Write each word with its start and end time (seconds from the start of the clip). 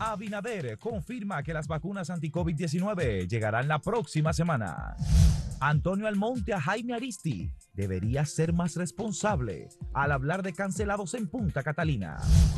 Abinader 0.00 0.78
confirma 0.78 1.42
que 1.42 1.52
las 1.52 1.68
vacunas 1.68 2.08
anti-COVID-19 2.08 3.28
llegarán 3.28 3.68
la 3.68 3.80
próxima 3.80 4.32
semana. 4.32 4.96
Antonio 5.60 6.06
Almonte 6.06 6.54
a 6.54 6.60
Jaime 6.60 6.94
Aristi 6.94 7.52
debería 7.74 8.24
ser 8.24 8.54
más 8.54 8.76
responsable 8.76 9.68
al 9.92 10.12
hablar 10.12 10.42
de 10.42 10.54
cancelados 10.54 11.12
en 11.12 11.28
Punta 11.28 11.62
Catalina. 11.62 12.16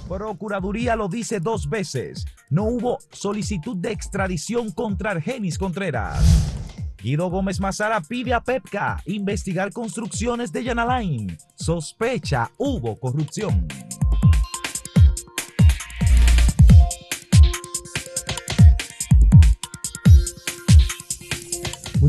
Procuraduría 0.08 0.94
lo 0.94 1.08
dice 1.08 1.40
dos 1.40 1.68
veces. 1.68 2.24
No 2.48 2.62
hubo 2.62 2.98
solicitud 3.10 3.76
de 3.76 3.90
extradición 3.90 4.70
contra 4.70 5.10
Argenis 5.10 5.58
Contreras. 5.58 6.22
Guido 7.02 7.28
Gómez 7.28 7.58
Mazara 7.58 8.00
pide 8.02 8.34
a 8.34 8.40
Pepca 8.40 9.02
investigar 9.06 9.72
construcciones 9.72 10.52
de 10.52 10.62
Yanalain. 10.62 11.36
Sospecha 11.56 12.52
hubo 12.56 13.00
corrupción. 13.00 13.66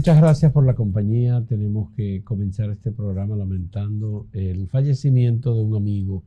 Muchas 0.03 0.20
gracias 0.20 0.52
por 0.52 0.66
la 0.66 0.75
compañía. 0.75 1.45
Tenemos 1.48 1.89
que 1.91 2.25
comenzar 2.25 2.70
este 2.70 2.91
programa 2.91 3.38
lamentando 3.38 4.27
el 4.34 4.67
fallecimiento 4.67 5.55
de 5.55 5.62
un 5.62 5.77
amigo, 5.77 6.26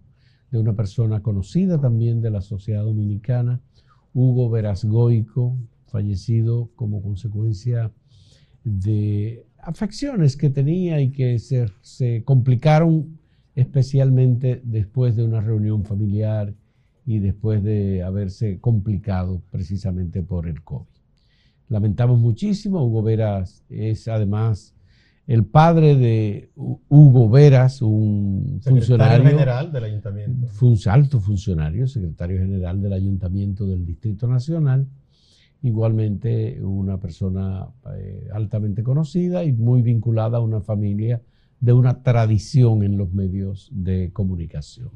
de 0.51 0.59
una 0.59 0.73
persona 0.75 1.21
conocida 1.21 1.79
también 1.79 2.23
de 2.23 2.30
la 2.30 2.41
sociedad 2.41 2.85
dominicana, 2.85 3.61
Hugo 4.15 4.49
Verasgoico, 4.49 5.59
fallecido 5.89 6.71
como 6.75 7.02
consecuencia 7.02 7.93
de 8.65 9.45
afecciones 9.59 10.38
que 10.38 10.49
tenía 10.49 11.02
y 11.02 11.11
que 11.11 11.38
se, 11.38 12.24
complicaron 12.24 13.19
especialmente 13.55 14.63
después 14.65 15.16
de 15.16 15.24
una 15.24 15.43
reunión 15.43 15.85
familiar 15.85 16.55
y 17.05 17.19
después 17.19 17.63
de 17.63 18.02
haberse 18.02 18.59
complicado 18.59 19.43
precisamente 19.51 20.23
por 20.23 20.49
el 20.49 20.63
COVID 20.63 20.96
lamentamos 21.69 22.18
muchísimo. 22.18 22.85
Hugo 22.85 23.02
Veras 23.02 23.65
es 23.68 24.09
además 24.09 24.74
el 25.27 25.45
padre 25.45 25.96
de 25.96 26.51
Hugo 26.54 27.29
Veras, 27.29 27.82
un 27.82 28.60
funcionario 28.63 29.29
general 29.29 29.73
del 29.73 29.85
ayuntamiento. 29.85 30.46
Fue 30.46 30.68
un 30.68 30.79
alto 30.87 31.21
funcionario, 31.21 31.88
secretario 31.88 32.38
general 32.38 32.80
del 32.80 32.93
ayuntamiento 32.93 33.66
del 33.66 33.85
Distrito 33.85 34.29
Nacional. 34.29 34.87
Igualmente 35.63 36.60
una 36.63 36.99
persona 37.01 37.66
eh, 37.96 38.29
altamente 38.32 38.85
conocida 38.85 39.43
y 39.43 39.52
muy 39.52 39.82
vinculada 39.82 40.38
a 40.38 40.41
una 40.41 40.60
familia 40.60 41.21
de 41.59 41.73
una 41.73 42.02
tradición 42.02 42.85
en 42.85 42.96
los 42.96 43.13
medios 43.13 43.69
de 43.73 44.13
comunicación. 44.13 44.91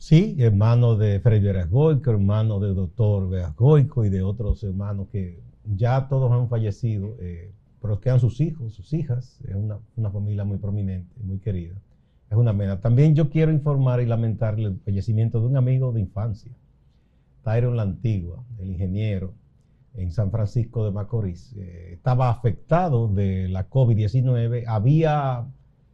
Sí, 0.00 0.34
hermano 0.38 0.96
de 0.96 1.20
Freddy 1.20 1.44
Veras 1.44 1.68
Goico, 1.68 2.10
hermano 2.10 2.58
del 2.58 2.74
doctor 2.74 3.28
Veras 3.28 3.54
Goico 3.54 4.02
y 4.02 4.08
de 4.08 4.22
otros 4.22 4.64
hermanos 4.64 5.08
que 5.12 5.42
ya 5.62 6.08
todos 6.08 6.32
han 6.32 6.48
fallecido, 6.48 7.16
eh, 7.20 7.52
pero 7.82 8.00
quedan 8.00 8.18
sus 8.18 8.40
hijos, 8.40 8.72
sus 8.72 8.94
hijas, 8.94 9.38
es 9.46 9.54
una, 9.54 10.10
familia 10.10 10.42
muy 10.44 10.56
prominente, 10.56 11.14
muy 11.22 11.38
querida. 11.38 11.74
Es 12.30 12.38
una 12.38 12.56
pena. 12.56 12.80
También 12.80 13.14
yo 13.14 13.28
quiero 13.28 13.52
informar 13.52 14.00
y 14.00 14.06
lamentar 14.06 14.58
el 14.58 14.78
fallecimiento 14.78 15.38
de 15.38 15.48
un 15.48 15.58
amigo 15.58 15.92
de 15.92 16.00
infancia, 16.00 16.50
Tyron 17.44 17.76
La 17.76 17.82
Antigua, 17.82 18.42
el 18.58 18.70
ingeniero 18.70 19.34
en 19.92 20.12
San 20.12 20.30
Francisco 20.30 20.82
de 20.82 20.92
Macorís. 20.92 21.54
Eh, 21.58 21.90
estaba 21.92 22.30
afectado 22.30 23.06
de 23.06 23.48
la 23.48 23.68
COVID-19, 23.68 24.64
había 24.66 25.46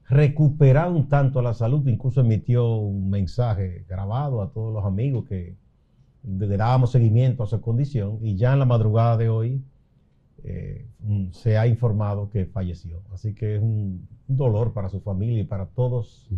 recuperado 0.09 0.95
un 0.95 1.09
tanto 1.09 1.43
la 1.43 1.55
salud, 1.55 1.87
incluso 1.89 2.21
emitió 2.21 2.77
un 2.77 3.11
mensaje 3.11 3.85
grabado 3.89 4.41
a 4.41 4.51
todos 4.51 4.73
los 4.73 4.85
amigos 4.85 5.27
que 5.29 5.57
le 6.23 6.57
dábamos 6.57 6.93
seguimiento 6.93 7.43
a 7.43 7.47
su 7.47 7.61
condición 7.61 8.19
y 8.23 8.37
ya 8.37 8.53
en 8.53 8.59
la 8.59 8.65
madrugada 8.65 9.17
de 9.17 9.29
hoy 9.29 9.63
eh, 10.45 10.87
se 11.33 11.57
ha 11.57 11.67
informado 11.67 12.31
que 12.31 12.47
falleció. 12.47 13.01
Así 13.13 13.35
que 13.35 13.57
es 13.57 13.63
un, 13.63 14.07
dolor 14.29 14.73
para 14.73 14.89
su 14.89 15.01
familia 15.01 15.41
y 15.41 15.45
para 15.45 15.67
todos 15.67 16.29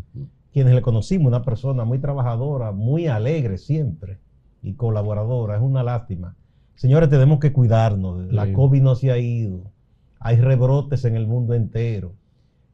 quienes 0.52 0.74
le 0.74 0.82
conocimos, 0.82 1.28
una 1.28 1.42
persona 1.42 1.84
muy 1.84 1.98
trabajadora, 1.98 2.70
muy 2.72 3.06
alegre 3.06 3.56
siempre 3.56 4.18
y 4.62 4.74
colaboradora. 4.74 5.56
Es 5.56 5.62
una 5.62 5.82
lástima. 5.82 6.36
Señores, 6.74 7.08
tenemos 7.08 7.38
que 7.38 7.52
cuidarnos. 7.52 8.30
La 8.30 8.52
COVID 8.52 8.82
no 8.82 8.94
se 8.94 9.10
ha 9.10 9.18
ido. 9.18 9.72
Hay 10.20 10.36
rebrotes 10.36 11.04
en 11.06 11.16
el 11.16 11.26
mundo 11.26 11.54
entero 11.54 12.12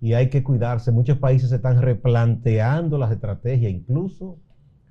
y 0.00 0.15
hay 0.15 0.28
que 0.28 0.43
cuidarse. 0.43 0.93
Muchos 0.93 1.19
países 1.19 1.50
se 1.50 1.56
están 1.56 1.81
replanteando 1.81 2.99
las 2.99 3.10
estrategias, 3.10 3.72
incluso 3.72 4.38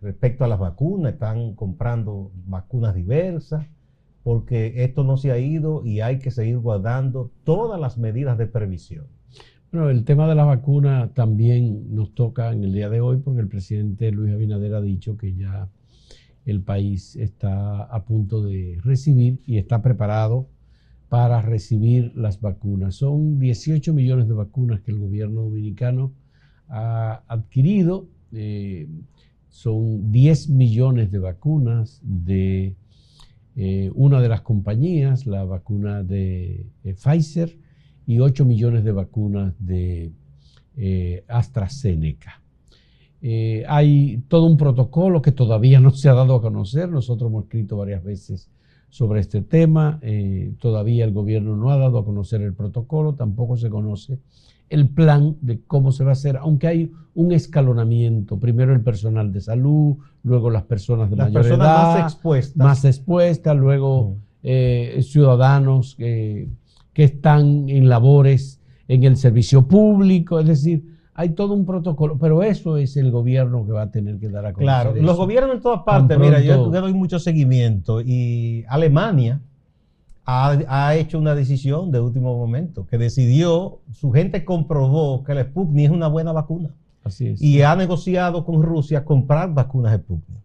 respecto 0.02 0.44
a 0.44 0.48
las 0.48 0.60
vacunas, 0.60 1.14
están 1.14 1.56
comprando 1.56 2.32
vacunas 2.46 2.94
diversas, 2.94 3.66
porque 4.24 4.84
esto 4.84 5.04
no 5.04 5.18
se 5.18 5.32
ha 5.32 5.38
ido 5.38 5.86
y 5.86 6.02
hay 6.02 6.20
que 6.20 6.32
seguir 6.32 6.58
guardando 6.60 7.32
todas 7.44 7.80
las 7.80 7.98
medidas 7.98 8.38
de 8.38 8.48
previsión. 8.48 9.06
Bueno, 9.72 9.90
el 9.90 10.06
tema 10.06 10.28
de 10.28 10.36
la 10.36 10.46
vacuna 10.46 11.12
también 11.14 11.96
nos 11.96 12.14
toca 12.14 12.52
en 12.52 12.64
el 12.64 12.74
día 12.74 12.90
de 12.90 13.02
hoy, 13.02 13.18
porque 13.18 13.42
el 13.42 13.48
presidente 13.48 14.12
Luis 14.12 14.34
Abinader 14.34 14.76
ha 14.76 14.82
dicho 14.82 15.18
que 15.18 15.34
ya 15.34 15.68
el 16.46 16.62
país 16.62 17.16
está 17.16 17.84
a 17.84 18.06
punto 18.06 18.44
de 18.44 18.80
recibir 18.84 19.42
y 19.46 19.58
está 19.58 19.82
preparado 19.82 20.48
para 21.14 21.44
recibir 21.44 22.12
las 22.16 22.42
vacunas. 22.42 22.96
Son 22.96 23.38
18 23.38 23.94
millones 23.94 24.28
de 24.28 24.34
vacunas 24.34 24.82
que 24.82 24.90
el 24.90 24.98
gobierno 24.98 25.44
dominicano 25.44 26.12
ha 26.70 27.22
adquirido. 27.28 28.08
Eh, 28.32 28.88
son 29.48 30.12
10 30.12 30.50
millones 30.50 31.12
de 31.12 31.20
vacunas 31.20 32.02
de 32.02 32.74
eh, 33.56 33.92
una 33.94 34.22
de 34.22 34.28
las 34.28 34.42
compañías, 34.42 35.28
la 35.28 35.44
vacuna 35.44 36.02
de 36.02 36.66
eh, 36.84 36.96
Pfizer, 36.96 37.60
y 38.08 38.18
8 38.18 38.44
millones 38.44 38.84
de 38.84 38.92
vacunas 38.92 39.54
de 39.60 40.12
AstraZeneca. 41.28 42.42
hay 43.68 44.24
todo 44.30 44.48
un 44.48 44.58
protocolo 44.58 45.22
que 45.22 45.32
todavía 45.32 45.80
no 45.86 45.92
se 45.92 46.10
ha 46.10 46.16
dado 46.16 46.34
a 46.34 46.42
conocer. 46.42 46.90
Nosotros 46.90 47.30
hemos 47.30 47.44
escrito 47.44 47.78
varias 47.78 48.04
veces 48.04 48.50
sobre 48.94 49.22
este 49.22 49.42
tema. 49.42 50.00
todavía 50.60 51.04
el 51.04 51.14
gobierno 51.14 51.58
no 51.58 51.72
ha 51.72 51.78
dado 51.78 51.98
a 51.98 52.06
conocer 52.06 52.42
el 52.42 52.54
protocolo, 52.54 53.16
tampoco 53.16 53.58
se 53.58 53.72
conoce 53.72 54.20
el 54.70 54.90
plan 54.90 55.36
de 55.42 55.62
cómo 55.66 55.92
se 55.92 56.04
va 56.04 56.12
a 56.12 56.14
hacer, 56.14 56.38
aunque 56.38 56.68
hay 56.68 56.92
un 57.16 57.32
escalonamiento. 57.32 58.40
Primero 58.40 58.72
el 58.72 58.82
personal 58.82 59.32
de 59.34 59.42
salud, 59.42 59.98
luego 60.24 60.52
las 60.52 60.64
personas 60.64 61.10
de 61.10 61.16
mayor 61.16 61.46
edad. 61.46 61.58
Más 61.58 62.04
expuestas. 62.04 62.56
Más 62.56 62.86
expuestas, 62.86 63.58
luego 63.58 64.18
eh, 64.44 65.00
ciudadanos 65.02 65.96
que, 65.96 66.50
están 66.94 67.70
en 67.70 67.90
labores 67.90 68.62
en 68.88 69.04
el 69.04 69.18
servicio 69.18 69.68
público. 69.68 70.40
Es 70.40 70.48
decir, 70.48 70.93
hay 71.16 71.30
todo 71.30 71.54
un 71.54 71.66
protocolo, 71.66 72.18
pero 72.18 72.44
eso 72.44 72.78
es 72.78 72.98
el 72.98 73.12
gobierno 73.12 73.66
que 73.66 73.72
va 73.72 73.84
a 73.84 73.92
tener 73.92 74.18
que 74.20 74.30
dar 74.30 74.46
a 74.46 74.54
conocer. 74.54 74.66
Claro, 74.66 74.96
los 74.96 75.18
gobiernos 75.18 75.56
en 75.56 75.62
todas 75.62 75.84
partes, 75.84 76.18
mira, 76.18 76.40
yo 76.42 76.70
doy 76.70 76.94
mucho 76.94 77.20
seguimiento 77.20 78.02
y 78.02 78.66
Alemania 78.68 79.40
ha, 80.26 80.96
hecho 80.96 81.20
una 81.20 81.36
decisión 81.36 81.92
de 81.92 82.00
último 82.00 82.38
momento, 82.38 82.88
que 82.88 82.98
decidió, 82.98 83.80
su 83.92 84.12
gente 84.12 84.46
comprobó 84.46 85.24
que 85.24 85.34
el 85.34 85.44
Sputnik 85.44 85.86
es 85.86 85.92
una 85.92 86.08
buena 86.08 86.32
vacuna. 86.32 86.70
Así 87.04 87.28
es. 87.28 87.42
Y 87.42 87.62
ha 87.62 87.76
negociado 87.76 88.46
con 88.46 88.64
Rusia 88.64 89.04
comprar 89.04 89.54
vacunas 89.54 89.98
Sputnik. 89.98 90.44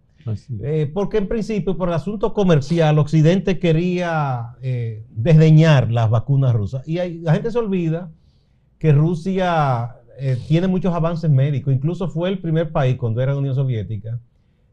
Eh, 0.62 0.90
porque 0.92 1.18
en 1.18 1.28
principio, 1.28 1.78
por 1.78 1.88
el 1.88 1.94
asunto 1.94 2.34
comercial, 2.34 2.98
Occidente 2.98 3.58
quería 3.58 4.56
eh, 4.60 5.06
desdeñar 5.10 5.90
las 5.90 6.10
vacunas 6.10 6.52
rusas. 6.54 6.86
Y 6.86 6.96
la 7.20 7.32
gente 7.32 7.50
se 7.50 7.58
olvida 7.58 8.10
que 8.78 8.92
Rusia 8.92 9.96
eh, 10.18 10.36
tiene 10.48 10.66
muchos 10.66 10.94
avances 10.94 11.30
médicos. 11.30 11.72
Incluso 11.72 12.08
fue 12.08 12.28
el 12.28 12.38
primer 12.40 12.72
país, 12.72 12.96
cuando 12.96 13.20
era 13.20 13.32
la 13.32 13.38
Unión 13.38 13.54
Soviética, 13.54 14.20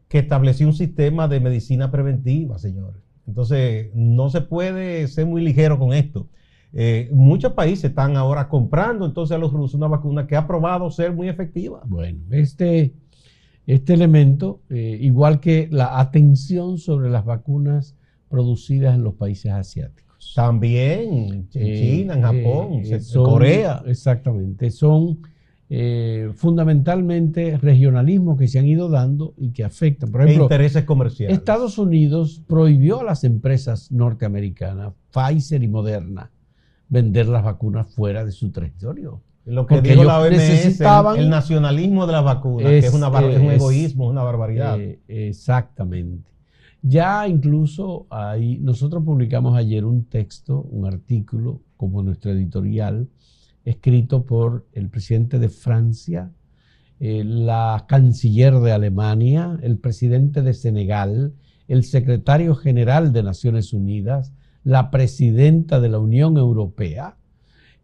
que 0.08 0.18
estableció 0.18 0.66
un 0.66 0.74
sistema 0.74 1.28
de 1.28 1.40
medicina 1.40 1.90
preventiva, 1.90 2.58
señores. 2.58 3.02
Entonces, 3.26 3.90
no 3.94 4.30
se 4.30 4.40
puede 4.40 5.06
ser 5.08 5.26
muy 5.26 5.42
ligero 5.42 5.78
con 5.78 5.92
esto. 5.92 6.28
Eh, 6.72 7.08
muchos 7.12 7.52
países 7.52 7.84
están 7.86 8.16
ahora 8.16 8.48
comprando 8.48 9.06
entonces 9.06 9.34
a 9.34 9.38
los 9.38 9.52
rusos 9.52 9.74
una 9.74 9.88
vacuna 9.88 10.26
que 10.26 10.36
ha 10.36 10.46
probado 10.46 10.90
ser 10.90 11.12
muy 11.12 11.28
efectiva. 11.28 11.80
Bueno, 11.86 12.20
este, 12.30 12.92
este 13.66 13.94
elemento, 13.94 14.60
eh, 14.68 14.98
igual 15.00 15.40
que 15.40 15.68
la 15.70 15.98
atención 15.98 16.78
sobre 16.78 17.08
las 17.08 17.24
vacunas 17.24 17.96
producidas 18.28 18.94
en 18.94 19.04
los 19.04 19.14
países 19.14 19.52
asiáticos. 19.52 20.32
También 20.34 21.08
en 21.14 21.48
China, 21.48 22.14
en 22.14 22.22
Japón, 22.22 22.82
en 22.84 23.24
Corea. 23.24 23.82
Exactamente, 23.86 24.70
son 24.70 25.20
eh, 25.68 26.30
fundamentalmente 26.36 27.56
regionalismos 27.58 28.38
que 28.38 28.46
se 28.46 28.60
han 28.60 28.66
ido 28.66 28.88
dando 28.88 29.34
y 29.36 29.50
que 29.50 29.64
afectan. 29.64 30.12
Por 30.12 30.22
ejemplo, 30.22 30.44
intereses 30.44 30.84
comerciales. 30.84 31.36
Estados 31.36 31.78
Unidos 31.78 32.42
prohibió 32.46 33.00
a 33.00 33.04
las 33.04 33.24
empresas 33.24 33.90
norteamericanas, 33.90 34.92
Pfizer 35.12 35.62
y 35.62 35.68
Moderna, 35.68 36.30
vender 36.88 37.26
las 37.26 37.42
vacunas 37.42 37.92
fuera 37.92 38.24
de 38.24 38.30
su 38.30 38.50
territorio. 38.50 39.22
Lo 39.44 39.66
que 39.66 39.80
dijo 39.80 40.02
la 40.02 40.20
OMS, 40.20 40.80
el, 41.18 41.30
nacionalismo 41.30 42.06
de 42.06 42.12
las 42.12 42.24
vacunas, 42.24 42.68
que 42.68 42.78
es, 42.78 42.92
una, 42.92 43.08
un 43.08 43.50
egoísmo, 43.50 44.08
una 44.08 44.22
barbaridad. 44.22 44.78
Eh, 44.78 45.00
exactamente. 45.08 46.28
Ya 46.82 47.26
incluso 47.26 48.06
ahí, 48.10 48.58
nosotros 48.58 49.02
publicamos 49.04 49.56
ayer 49.56 49.84
un 49.84 50.04
texto, 50.04 50.62
un 50.70 50.86
artículo, 50.86 51.60
como 51.76 52.02
nuestro 52.02 52.30
editorial, 52.32 53.08
escrito 53.66 54.24
por 54.24 54.64
el 54.72 54.88
presidente 54.88 55.38
de 55.38 55.50
Francia, 55.50 56.30
eh, 57.00 57.24
la 57.24 57.84
canciller 57.88 58.54
de 58.60 58.72
Alemania, 58.72 59.58
el 59.62 59.76
presidente 59.76 60.40
de 60.40 60.54
Senegal, 60.54 61.34
el 61.68 61.82
secretario 61.84 62.54
general 62.54 63.12
de 63.12 63.24
Naciones 63.24 63.72
Unidas, 63.72 64.32
la 64.62 64.90
presidenta 64.90 65.80
de 65.80 65.88
la 65.88 65.98
Unión 65.98 66.38
Europea, 66.38 67.16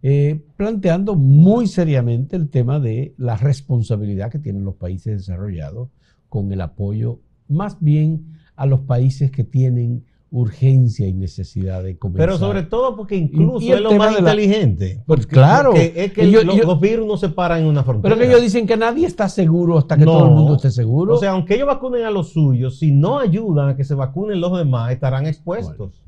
eh, 0.03 0.41
planteando 0.57 1.17
muy 1.17 1.67
seriamente 1.67 2.37
el 2.37 2.49
tema 2.49 2.79
de 2.81 3.15
la 3.19 3.37
responsabilidad 3.37 4.31
que 4.31 4.39
tienen 4.39 4.65
los 4.65 4.77
países 4.77 5.19
desarrollados 5.19 5.91
con 6.29 6.51
el 6.53 6.61
apoyo 6.61 7.21
más 7.49 7.79
bien 7.81 8.39
a 8.55 8.67
los 8.67 8.81
países 8.81 9.31
que 9.33 9.45
tienen 9.45 10.05
urgencia 10.33 11.07
y 11.07 11.13
necesidad 11.13 11.83
de 11.83 11.99
comenzar. 11.99 12.27
Pero 12.27 12.39
sobre 12.39 12.63
todo 12.63 12.97
porque 12.97 13.17
incluso 13.17 13.75
es 13.75 13.81
lo 13.81 13.93
más 13.93 14.19
inteligente. 14.19 15.03
pues 15.07 15.27
claro. 15.27 15.75
es 15.75 16.13
que 16.13 16.27
los, 16.27 16.81
virus 16.81 17.07
no 17.07 17.19
se 17.19 17.29
paran 17.29 17.61
en 17.61 17.67
una 17.67 17.85
frontera. 17.85 18.15
Pero 18.15 18.19
que 18.19 18.31
ellos 18.31 18.43
dicen 18.43 18.67
que 18.67 18.77
nadie 18.77 19.07
está 19.07 19.29
seguro 19.29 19.77
hasta 19.77 19.97
que 19.97 20.05
todo 20.05 20.25
el 20.25 20.31
mundo 20.33 20.57
esté 20.57 20.71
seguro. 20.71 21.15
O 21.15 21.19
sea, 21.19 21.33
aunque 21.33 21.55
ellos 21.55 21.67
vacunen 21.67 22.05
a 22.05 22.11
los 22.11 22.31
suyos, 22.31 22.79
si 22.79 22.91
no 22.91 23.19
ayudan 23.19 23.69
a 23.69 23.77
que 23.77 23.85
se 23.85 23.95
vacunen 23.95 24.41
los 24.41 24.57
demás, 24.57 24.91
estarán 24.91 25.27
expuestos. 25.27 26.03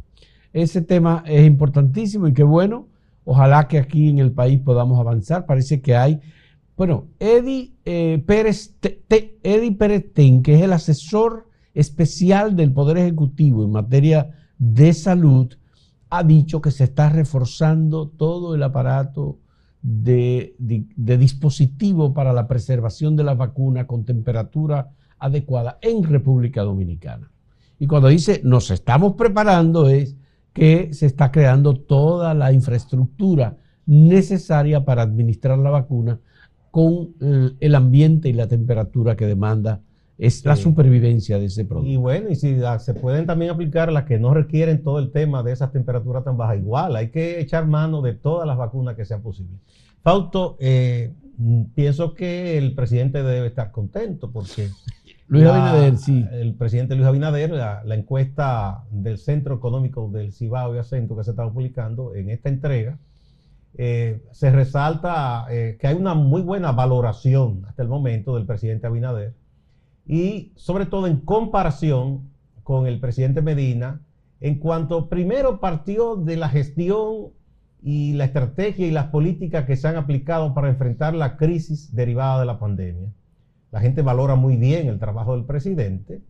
ese 0.54 0.80
tema 0.80 1.22
es 1.26 1.46
importantísimo 1.46 2.26
y 2.26 2.32
qué 2.32 2.44
bueno. 2.44 2.88
Ojalá 3.24 3.68
que 3.68 3.78
aquí 3.78 4.08
en 4.08 4.20
el 4.20 4.32
país 4.32 4.58
podamos 4.58 4.98
avanzar. 4.98 5.44
Parece 5.44 5.82
que 5.82 5.96
hay... 5.96 6.20
Bueno, 6.76 7.08
Eddie, 7.20 7.72
eh, 7.84 8.22
Pérez, 8.26 8.74
Eddie 9.42 9.72
Pérez 9.72 10.12
Ten, 10.12 10.42
que 10.42 10.54
es 10.54 10.62
el 10.62 10.72
asesor 10.72 11.46
especial 11.74 12.56
del 12.56 12.72
Poder 12.72 12.98
Ejecutivo 12.98 13.64
en 13.64 13.72
materia 13.72 14.30
de 14.58 14.92
salud 14.94 15.52
ha 16.08 16.22
dicho 16.22 16.60
que 16.60 16.70
se 16.70 16.84
está 16.84 17.08
reforzando 17.08 18.08
todo 18.08 18.54
el 18.54 18.62
aparato 18.62 19.38
de, 19.82 20.54
dispositivo 20.96 22.14
para 22.14 22.32
la 22.32 22.46
preservación 22.46 23.16
de 23.16 23.24
la 23.24 23.34
vacuna 23.34 23.86
con 23.86 24.04
temperatura 24.04 24.90
adecuada 25.18 25.78
en 25.82 26.02
República 26.04 26.62
Dominicana. 26.62 27.30
Y 27.78 27.86
cuando 27.86 28.08
dice 28.08 28.40
nos 28.44 28.70
estamos 28.70 29.14
preparando 29.14 29.88
es 29.88 30.16
que 30.52 30.94
se 30.94 31.06
está 31.06 31.32
creando 31.32 31.74
toda 31.74 32.32
la 32.32 32.52
infraestructura 32.52 33.56
necesaria 33.86 34.84
para 34.84 35.02
administrar 35.02 35.58
la 35.58 35.70
vacuna 35.70 36.20
con 36.70 37.14
el 37.60 37.74
ambiente 37.74 38.28
y 38.28 38.32
la 38.32 38.46
temperatura 38.46 39.16
que 39.16 39.26
demanda 39.26 39.80
es 40.16 40.44
la 40.44 40.54
supervivencia 40.54 41.38
de 41.38 41.46
ese 41.46 41.64
producto. 41.64 41.90
Y 41.90 41.96
bueno, 41.96 42.28
y 42.30 42.36
si 42.36 42.56
se 42.78 42.94
pueden 42.94 43.26
también 43.26 43.50
aplicar 43.50 43.90
las 43.92 44.04
que 44.04 44.18
no 44.18 44.32
requieren 44.32 44.82
todo 44.82 44.98
el 44.98 45.10
tema 45.10 45.42
de 45.42 45.52
esas 45.52 45.72
temperaturas 45.72 46.24
tan 46.24 46.36
bajas, 46.36 46.58
igual 46.58 46.94
hay 46.96 47.08
que 47.10 47.40
echar 47.40 47.66
mano 47.66 48.00
de 48.00 48.14
todas 48.14 48.46
las 48.46 48.56
vacunas 48.56 48.94
que 48.94 49.04
sean 49.04 49.22
posibles. 49.22 49.58
Fausto, 50.02 50.56
eh, 50.60 51.12
pienso 51.74 52.14
que 52.14 52.58
el 52.58 52.74
presidente 52.74 53.22
debe 53.22 53.48
estar 53.48 53.72
contento 53.72 54.30
porque 54.30 54.68
Luis 55.26 55.46
Abinader, 55.46 55.96
sí. 55.96 56.24
El 56.30 56.54
presidente 56.54 56.94
Luis 56.94 57.08
Abinader, 57.08 57.50
la, 57.50 57.94
encuesta 57.94 58.84
del 58.90 59.18
Centro 59.18 59.56
Económico 59.56 60.08
del 60.10 60.32
Cibao 60.32 60.74
y 60.74 60.78
Acento 60.78 61.16
que 61.16 61.24
se 61.24 61.30
está 61.30 61.48
publicando 61.50 62.14
en 62.14 62.30
esta 62.30 62.50
entrega, 62.50 62.98
eh, 63.76 64.22
se 64.30 64.52
resalta 64.52 65.46
eh, 65.50 65.76
que 65.80 65.88
hay 65.88 65.96
una 65.96 66.14
muy 66.14 66.42
buena 66.42 66.70
valoración 66.70 67.64
hasta 67.66 67.82
el 67.82 67.88
momento 67.88 68.36
del 68.36 68.46
presidente 68.46 68.86
Abinader 68.86 69.34
y 70.06 70.52
sobre 70.56 70.86
todo 70.86 71.06
en 71.06 71.18
comparación 71.18 72.28
con 72.62 72.86
el 72.86 73.00
presidente 73.00 73.42
Medina, 73.42 74.00
en 74.40 74.58
cuanto 74.58 75.08
primero 75.08 75.60
partió 75.60 76.16
de 76.16 76.36
la 76.36 76.48
gestión 76.48 77.30
y 77.82 78.14
la 78.14 78.24
estrategia 78.24 78.86
y 78.86 78.90
las 78.90 79.06
políticas 79.06 79.64
que 79.64 79.76
se 79.76 79.88
han 79.88 79.96
aplicado 79.96 80.54
para 80.54 80.68
enfrentar 80.68 81.14
la 81.14 81.36
crisis 81.36 81.94
derivada 81.94 82.40
de 82.40 82.46
la 82.46 82.58
pandemia. 82.58 83.12
La 83.70 83.80
gente 83.80 84.02
valora 84.02 84.34
muy 84.34 84.56
bien 84.56 84.88
el 84.88 84.98
trabajo 84.98 85.34
del 85.34 85.44
presidente, 85.44 86.22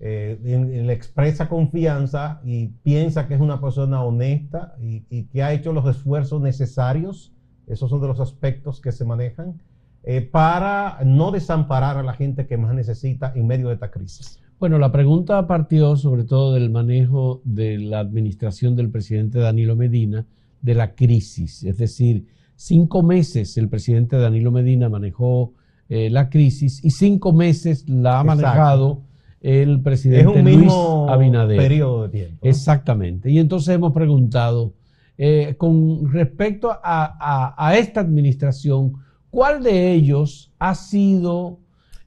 eh, 0.00 0.38
le 0.42 0.92
expresa 0.92 1.48
confianza 1.48 2.40
y 2.44 2.68
piensa 2.82 3.26
que 3.26 3.34
es 3.34 3.40
una 3.40 3.60
persona 3.60 4.02
honesta 4.02 4.74
y, 4.80 5.04
y 5.08 5.24
que 5.24 5.42
ha 5.42 5.52
hecho 5.52 5.72
los 5.72 5.86
esfuerzos 5.88 6.42
necesarios. 6.42 7.32
Esos 7.66 7.88
son 7.88 8.00
de 8.02 8.08
los 8.08 8.20
aspectos 8.20 8.80
que 8.80 8.92
se 8.92 9.04
manejan 9.04 9.60
eh, 10.06 10.20
para 10.20 10.98
no 11.02 11.30
desamparar 11.30 11.96
a 11.96 12.02
la 12.02 12.12
gente 12.12 12.46
que 12.46 12.58
más 12.58 12.74
necesita 12.74 13.32
en 13.34 13.46
medio 13.46 13.68
de 13.68 13.74
esta 13.74 13.90
crisis? 13.90 14.38
Bueno, 14.60 14.78
la 14.78 14.92
pregunta 14.92 15.46
partió 15.46 15.96
sobre 15.96 16.24
todo 16.24 16.52
del 16.52 16.68
manejo 16.68 17.40
de 17.44 17.78
la 17.78 18.00
administración 18.00 18.76
del 18.76 18.90
presidente 18.90 19.38
Danilo 19.38 19.76
Medina 19.76 20.26
de 20.60 20.74
la 20.74 20.94
crisis. 20.94 21.64
Es 21.64 21.78
decir, 21.78 22.26
cinco 22.54 23.02
meses 23.02 23.56
el 23.56 23.70
presidente 23.70 24.16
Danilo 24.18 24.52
Medina 24.52 24.90
manejó 24.90 25.54
eh, 25.88 26.10
la 26.10 26.28
crisis 26.28 26.84
y 26.84 26.90
cinco 26.90 27.32
meses 27.32 27.88
la 27.88 28.20
ha 28.20 28.24
manejado 28.24 29.02
el 29.40 29.80
presidente 29.80 30.30
es 30.30 30.36
un 30.36 30.44
Luis 30.44 30.56
mismo 30.58 31.06
Abinader. 31.08 31.58
periodo 31.58 32.02
de 32.04 32.08
tiempo. 32.10 32.38
Exactamente. 32.46 33.30
Y 33.30 33.38
entonces 33.38 33.74
hemos 33.74 33.92
preguntado, 33.92 34.74
eh, 35.16 35.54
con 35.58 36.10
respecto 36.12 36.70
a 36.82 37.74
esta 37.76 38.00
administración, 38.00 38.94
¿Cuál 39.34 39.64
de 39.64 39.92
ellos 39.92 40.52
ha 40.60 40.76
sido... 40.76 41.58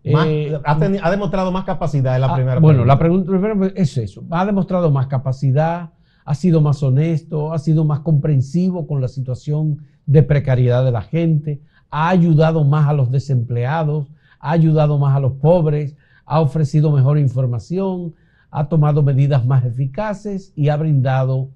Eh, 0.02 0.58
ha, 0.64 1.12
demostrado 1.12 1.52
más 1.52 1.66
capacidad 1.66 2.16
en 2.16 2.22
la 2.22 2.28
ah, 2.28 2.36
primera 2.36 2.60
Bueno, 2.62 2.86
la 2.86 2.98
pregunta 2.98 3.34
es 3.76 3.98
eso. 3.98 4.24
Ha 4.30 4.46
demostrado 4.46 4.90
más 4.92 5.08
capacidad, 5.08 5.90
ha 6.24 6.36
sido 6.36 6.62
más 6.62 6.82
honesto, 6.82 7.52
ha 7.52 7.60
sido 7.60 7.84
más 7.84 8.00
comprensivo 8.00 8.88
con 8.88 9.02
la 9.02 9.10
situación 9.10 9.80
de 10.06 10.24
precariedad 10.24 10.86
de 10.86 10.94
la 10.94 11.02
gente, 11.02 11.62
ha 11.90 12.08
ayudado 12.08 12.64
más 12.64 12.88
a 12.88 12.94
los 12.94 13.12
desempleados, 13.12 14.08
ha 14.40 14.52
ayudado 14.52 14.98
más 14.98 15.14
a 15.14 15.20
los 15.20 15.34
pobres, 15.34 15.98
ha 16.26 16.40
ofrecido 16.40 16.94
mejor 16.94 17.18
información, 17.18 18.16
ha 18.52 18.70
tomado 18.70 19.04
medidas 19.04 19.46
más 19.46 19.66
eficaces 19.66 20.54
y 20.56 20.70
ha 20.70 20.78
brindado 20.78 21.50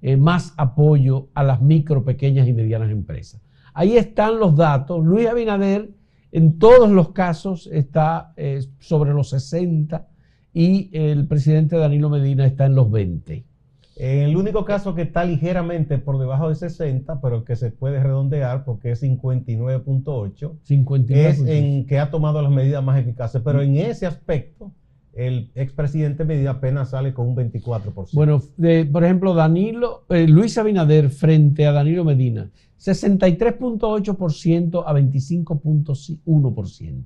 eh, 0.00 0.16
más 0.16 0.54
apoyo 0.56 1.28
a 1.34 1.42
las 1.42 1.60
micro, 1.60 2.04
pequeñas 2.04 2.48
y 2.48 2.54
medianas 2.54 2.90
empresas. 2.90 3.42
Ahí 3.80 3.96
están 3.96 4.38
los 4.38 4.56
datos. 4.56 5.02
Luis 5.02 5.26
Abinader 5.26 5.88
en 6.32 6.58
todos 6.58 6.90
los 6.90 7.12
casos 7.12 7.66
está 7.72 8.34
eh, 8.36 8.60
sobre 8.78 9.14
los 9.14 9.30
60 9.30 10.06
y 10.52 10.90
el 10.92 11.26
presidente 11.26 11.76
Danilo 11.76 12.10
Medina 12.10 12.44
está 12.44 12.66
en 12.66 12.74
los 12.74 12.90
20. 12.90 13.42
En 13.96 14.18
el 14.18 14.36
único 14.36 14.66
caso 14.66 14.94
que 14.94 15.00
está 15.00 15.24
ligeramente 15.24 15.96
por 15.96 16.18
debajo 16.18 16.50
de 16.50 16.56
60, 16.56 17.22
pero 17.22 17.42
que 17.46 17.56
se 17.56 17.70
puede 17.70 18.02
redondear 18.02 18.66
porque 18.66 18.90
es 18.90 19.02
59.8, 19.02 20.58
es 21.14 21.40
en 21.40 21.86
que 21.86 21.98
ha 21.98 22.10
tomado 22.10 22.42
las 22.42 22.52
medidas 22.52 22.84
más 22.84 23.00
eficaces. 23.00 23.40
Pero 23.42 23.62
en 23.62 23.76
ese 23.78 24.06
aspecto, 24.06 24.72
el 25.12 25.50
expresidente 25.54 26.24
Medina 26.24 26.52
apenas 26.52 26.90
sale 26.90 27.12
con 27.12 27.26
un 27.28 27.36
24%. 27.36 28.12
Bueno, 28.12 28.40
por 28.92 29.04
ejemplo, 29.04 29.34
Danilo, 29.34 30.04
eh, 30.08 30.28
Luis 30.28 30.56
Abinader 30.58 31.10
frente 31.10 31.66
a 31.66 31.72
Danilo 31.72 32.04
Medina, 32.04 32.48
63.8% 32.78 34.84
a 34.86 34.92
25.1%. 34.92 37.04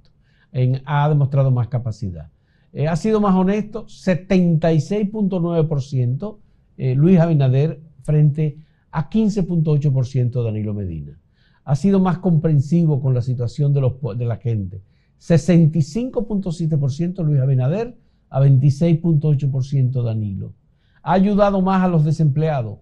Ha 0.84 1.08
demostrado 1.08 1.50
más 1.50 1.68
capacidad. 1.68 2.28
Eh, 2.72 2.86
ha 2.88 2.96
sido 2.96 3.20
más 3.20 3.34
honesto, 3.34 3.86
76.9% 3.86 6.36
eh, 6.76 6.96
Luis 6.96 7.20
Abinader 7.20 7.80
frente 8.02 8.58
a 8.90 9.08
15.8% 9.08 10.44
Danilo 10.44 10.74
Medina. 10.74 11.16
Ha 11.64 11.76
sido 11.76 12.00
más 12.00 12.18
comprensivo 12.18 13.00
con 13.00 13.14
la 13.14 13.22
situación 13.22 13.72
de, 13.72 13.80
los, 13.80 13.94
de 14.16 14.24
la 14.24 14.36
gente. 14.36 14.82
65.7% 15.24 17.24
Luis 17.24 17.40
Abinader 17.40 17.96
a 18.28 18.40
26.8% 18.40 20.02
Danilo. 20.02 20.52
Ha 21.02 21.14
ayudado 21.14 21.62
más 21.62 21.82
a 21.82 21.88
los 21.88 22.04
desempleados. 22.04 22.80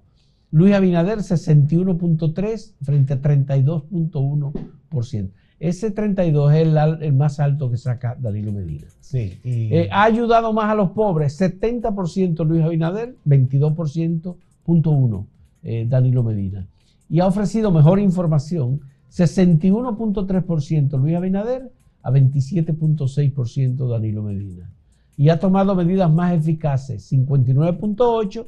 Luis 0.50 0.75
Abinader 0.75 1.18
61.3 1.18 2.75
frente 2.82 3.12
a 3.14 3.22
32.1%. 3.22 5.30
Ese 5.61 5.92
32 5.92 6.52
es 6.52 6.66
el, 6.66 7.12
más 7.12 7.38
alto 7.38 7.70
que 7.70 7.76
saca 7.76 8.16
Danilo 8.18 8.50
Medina. 8.50 8.88
Sí, 9.00 9.38
eh, 9.44 9.88
ha 9.92 10.02
ayudado 10.02 10.52
más 10.52 10.68
a 10.68 10.75
los 10.75 10.90
pobres, 10.90 11.40
70% 11.40 12.44
Luis 12.44 12.64
Abinader, 12.64 13.14
22.1 13.25 15.26
eh, 15.62 15.87
Danilo 15.88 16.25
Medina. 16.25 16.66
Y 17.08 17.20
ha 17.20 17.28
ofrecido 17.28 17.70
mejor 17.70 18.00
información, 18.00 18.80
61.3% 19.11 20.99
Luis 20.99 21.14
Abinader 21.14 21.70
a 22.02 22.11
27.6% 22.11 23.88
Danilo 23.88 24.23
Medina. 24.23 24.71
Y 25.16 25.28
ha 25.28 25.38
tomado 25.38 25.75
medidas 25.75 26.11
más 26.11 26.35
eficaces, 26.35 27.12
59.8% 27.12 28.47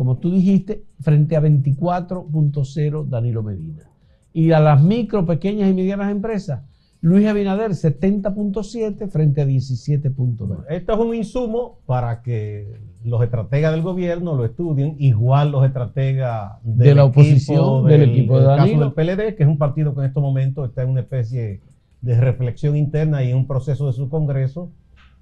como 0.00 0.16
tú 0.16 0.30
dijiste, 0.30 0.86
frente 1.00 1.36
a 1.36 1.42
24.0 1.42 3.04
Danilo 3.06 3.42
Medina. 3.42 3.90
Y 4.32 4.50
a 4.52 4.58
las 4.58 4.82
micro, 4.82 5.26
pequeñas 5.26 5.68
y 5.68 5.74
medianas 5.74 6.10
empresas, 6.10 6.62
Luis 7.02 7.26
Abinader 7.26 7.72
70.7 7.72 9.10
frente 9.10 9.42
a 9.42 9.46
17.9. 9.46 10.64
Esto 10.70 10.92
es 10.94 10.98
un 10.98 11.14
insumo 11.14 11.80
para 11.84 12.22
que 12.22 12.80
los 13.04 13.22
estrategas 13.22 13.72
del 13.72 13.82
gobierno 13.82 14.36
lo 14.36 14.46
estudien, 14.46 14.96
igual 14.98 15.52
los 15.52 15.66
estrategas 15.66 16.52
de 16.62 16.94
la 16.94 17.04
oposición, 17.04 17.86
del, 17.86 18.02
equipo 18.04 18.40
de 18.40 18.46
caso 18.46 18.80
del 18.80 18.92
PLD, 18.94 19.36
que 19.36 19.42
es 19.42 19.48
un 19.50 19.58
partido 19.58 19.92
que 19.94 20.00
en 20.00 20.06
estos 20.06 20.22
momentos 20.22 20.66
está 20.66 20.82
en 20.82 20.88
una 20.88 21.00
especie 21.00 21.60
de 22.02 22.20
reflexión 22.20 22.76
interna 22.76 23.22
y 23.22 23.32
un 23.32 23.46
proceso 23.46 23.86
de 23.86 23.92
su 23.92 24.08
congreso, 24.08 24.70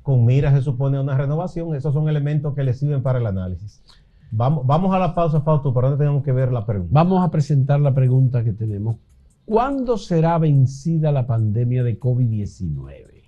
con 0.02 0.24
miras 0.24 0.54
se 0.54 0.62
supone 0.62 0.98
una 1.00 1.16
renovación. 1.16 1.74
Esos 1.74 1.92
son 1.92 2.08
elementos 2.08 2.54
que 2.54 2.64
le 2.64 2.74
sirven 2.74 3.02
para 3.02 3.18
el 3.18 3.26
análisis. 3.26 3.82
Vamos, 4.30 4.66
vamos 4.66 4.94
a 4.94 4.98
la 4.98 5.14
pausa, 5.14 5.40
Fausto, 5.40 5.72
para 5.72 5.88
donde 5.88 6.04
tenemos 6.04 6.22
que 6.22 6.32
ver 6.32 6.52
la 6.52 6.64
pregunta. 6.64 6.90
Vamos 6.92 7.24
a 7.24 7.30
presentar 7.30 7.80
la 7.80 7.94
pregunta 7.94 8.44
que 8.44 8.52
tenemos. 8.52 8.96
¿Cuándo 9.44 9.96
será 9.96 10.38
vencida 10.38 11.10
la 11.10 11.26
pandemia 11.26 11.82
de 11.82 11.98
COVID-19? 11.98 13.22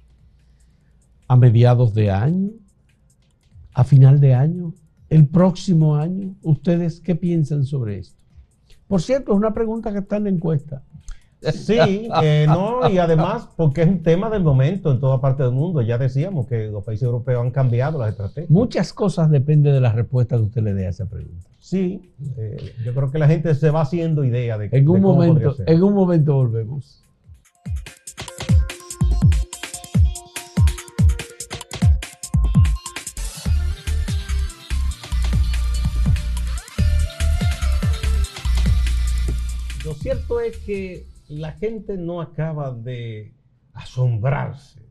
¿A 1.28 1.37
mediados 1.37 1.95
de 1.95 2.11
año? 2.11 2.50
¿A 3.73 3.85
final 3.85 4.21
de 4.21 4.35
año? 4.35 4.75
¿El 5.09 5.26
próximo 5.28 5.97
año? 5.97 6.35
¿Ustedes 6.42 7.00
qué 7.00 7.14
piensan 7.14 7.64
sobre 7.64 7.99
esto? 7.99 8.23
Por 8.87 9.00
cierto, 9.00 9.33
es 9.33 9.38
una 9.38 9.54
pregunta 9.54 9.92
que 9.92 10.00
está 10.00 10.16
en 10.16 10.25
la 10.25 10.30
encuesta. 10.30 10.83
Sí, 11.40 12.09
eh, 12.23 12.44
no, 12.47 12.88
y 12.90 12.99
además 12.99 13.49
porque 13.56 13.82
es 13.82 13.88
un 13.88 14.02
tema 14.02 14.28
del 14.28 14.42
momento 14.42 14.92
en 14.92 15.00
toda 15.00 15.20
parte 15.20 15.42
del 15.42 15.52
mundo. 15.52 15.80
Ya 15.80 15.97
decíamos 15.97 16.47
que 16.47 16.68
los 16.68 16.85
países 16.85 17.04
europeos 17.04 17.42
han 17.42 17.50
cambiado 17.50 17.99
las 17.99 18.11
estrategias. 18.11 18.50
Muchas 18.50 18.92
cosas 18.92 19.30
dependen 19.30 19.73
de 19.73 19.80
la 19.80 19.92
respuesta 19.92 20.37
que 20.37 20.42
usted 20.42 20.62
le 20.62 20.75
dé 20.75 20.87
a 20.87 20.90
esa 20.90 21.09
pregunta. 21.09 21.49
Sí, 21.61 22.12
eh, 22.37 22.75
yo 22.85 22.94
creo 22.94 23.11
que 23.11 23.18
la 23.18 23.26
gente 23.26 23.54
se 23.54 23.70
va 23.70 23.82
haciendo 23.82 24.25
idea 24.25 24.59
de, 24.59 24.68
en 24.70 24.88
un 24.88 25.00
momento, 25.00 25.56
En 25.66 25.82
un 25.82 25.94
momento 25.94 26.35
volvemos. 26.35 27.02
Lo 39.87 39.94
cierto 39.94 40.40
es 40.40 40.59
que 40.59 41.06
la 41.30 41.52
gente 41.52 41.96
no 41.96 42.20
acaba 42.20 42.72
de 42.72 43.32
asombrarse 43.72 44.90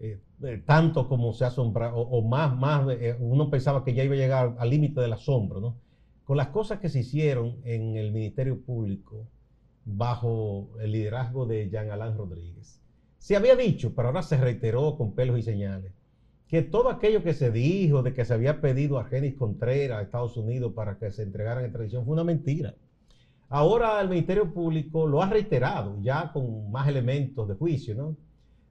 eh, 0.00 0.20
eh, 0.42 0.62
tanto 0.64 1.08
como 1.08 1.32
se 1.32 1.44
asombra, 1.44 1.92
o, 1.94 2.22
más, 2.22 2.56
más, 2.56 2.86
eh, 2.90 3.16
uno 3.18 3.50
pensaba 3.50 3.84
que 3.84 3.94
ya 3.94 4.04
iba 4.04 4.14
a 4.14 4.18
llegar 4.18 4.56
al 4.58 4.70
límite 4.70 5.00
del 5.00 5.12
asombro, 5.12 5.60
¿no? 5.60 5.76
Con 6.24 6.36
las 6.36 6.48
cosas 6.48 6.78
que 6.78 6.88
se 6.88 7.00
hicieron 7.00 7.56
en 7.64 7.96
el 7.96 8.12
Ministerio 8.12 8.60
Público 8.60 9.26
bajo 9.84 10.68
el 10.80 10.92
liderazgo 10.92 11.46
de 11.46 11.68
Jean 11.68 11.90
Alain 11.90 12.16
Rodríguez. 12.16 12.80
Se 13.18 13.34
había 13.34 13.56
dicho, 13.56 13.94
pero 13.94 14.08
ahora 14.08 14.22
se 14.22 14.36
reiteró 14.36 14.96
con 14.96 15.14
pelos 15.14 15.38
y 15.38 15.42
señales, 15.42 15.92
que 16.46 16.62
todo 16.62 16.90
aquello 16.90 17.22
que 17.22 17.34
se 17.34 17.50
dijo 17.50 18.02
de 18.02 18.12
que 18.14 18.24
se 18.24 18.34
había 18.34 18.60
pedido 18.60 18.98
a 18.98 19.04
Genis 19.04 19.34
Contreras 19.34 19.98
a 19.98 20.02
Estados 20.02 20.36
Unidos 20.36 20.72
para 20.74 20.98
que 20.98 21.10
se 21.10 21.22
entregaran 21.22 21.64
en 21.64 21.72
tradición 21.72 22.04
fue 22.04 22.14
una 22.14 22.24
mentira. 22.24 22.74
Ahora 23.50 24.00
el 24.00 24.08
Ministerio 24.08 24.52
Público 24.52 25.06
lo 25.06 25.22
ha 25.22 25.28
reiterado, 25.28 25.96
ya 26.02 26.30
con 26.32 26.70
más 26.70 26.86
elementos 26.86 27.48
de 27.48 27.54
juicio, 27.54 27.94
¿no? 27.94 28.16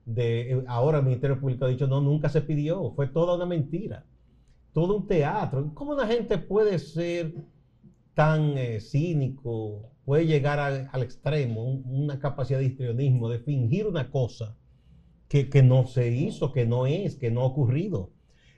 De, 0.04 0.52
eh, 0.52 0.64
ahora 0.68 0.98
el 0.98 1.04
Ministerio 1.04 1.40
Público 1.40 1.64
ha 1.64 1.68
dicho, 1.68 1.88
no, 1.88 2.00
nunca 2.00 2.28
se 2.28 2.42
pidió, 2.42 2.92
fue 2.92 3.08
toda 3.08 3.34
una 3.34 3.44
mentira, 3.44 4.06
todo 4.72 4.96
un 4.96 5.06
teatro. 5.06 5.72
¿Cómo 5.74 5.92
una 5.92 6.06
gente 6.06 6.38
puede 6.38 6.78
ser 6.78 7.34
tan 8.14 8.56
eh, 8.56 8.80
cínico, 8.80 9.90
puede 10.04 10.26
llegar 10.26 10.60
al, 10.60 11.02
extremo, 11.02 11.64
una 11.64 12.20
capacidad 12.20 12.60
de 12.60 12.66
histrionismo, 12.66 13.28
de 13.28 13.40
fingir 13.40 13.86
una 13.86 14.10
cosa 14.10 14.56
que, 15.28 15.62
no 15.62 15.86
se 15.86 16.10
hizo, 16.10 16.52
que 16.52 16.64
no 16.64 16.86
es, 16.86 17.16
que 17.16 17.30
no 17.32 17.40
ha 17.42 17.46
ocurrido? 17.46 18.10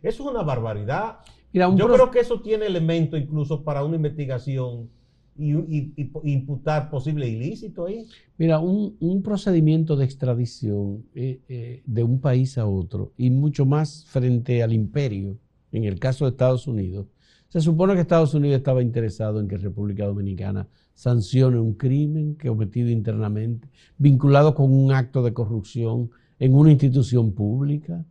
Eso 0.03 0.23
es 0.23 0.31
una 0.31 0.43
barbaridad. 0.43 1.19
Yo 1.53 1.75
creo 1.75 2.11
que 2.11 2.21
eso 2.21 2.41
tiene 2.41 2.67
elemento 2.67 3.17
incluso 3.17 3.65
para 3.65 3.83
una 3.83 3.97
investigación 3.97 4.89
y, 5.37 5.93
imputar 6.25 6.91
posible 6.91 7.29
ilícito 7.29 7.87
ahí. 7.87 8.07
Mira, 8.39 8.61
un, 8.61 9.23
procedimiento 9.23 9.97
de 9.97 10.05
extradición 10.05 11.05
eh, 11.15 11.41
eh, 11.49 11.83
de 11.87 12.03
un 12.03 12.21
país 12.21 12.59
a 12.59 12.67
otro 12.67 13.13
y 13.17 13.31
mucho 13.31 13.65
más 13.67 14.05
frente 14.07 14.63
al 14.63 14.73
imperio, 14.73 15.39
en 15.73 15.85
el 15.85 15.99
caso 15.99 16.25
de 16.25 16.33
Estados 16.33 16.67
Unidos, 16.67 17.07
se 17.49 17.61
supone 17.61 17.95
que 17.95 18.01
Estados 18.01 18.33
Unidos 18.35 18.59
estaba 18.59 18.81
interesado 18.81 19.41
en 19.41 19.49
que 19.49 19.57
República 19.57 20.07
Dominicana 20.07 20.69
sancione 20.95 21.59
un 21.59 21.75
crimen 21.75 22.35
cometido 22.35 22.91
internamente, 22.91 23.69
vinculado 23.99 24.55
con 24.55 24.73
un 24.73 24.93
acto 24.93 25.23
de 25.23 25.33
corrupción 25.33 26.11
en 26.39 26.55
una 26.55 26.71
institución 26.71 27.33
pública. 27.33 28.05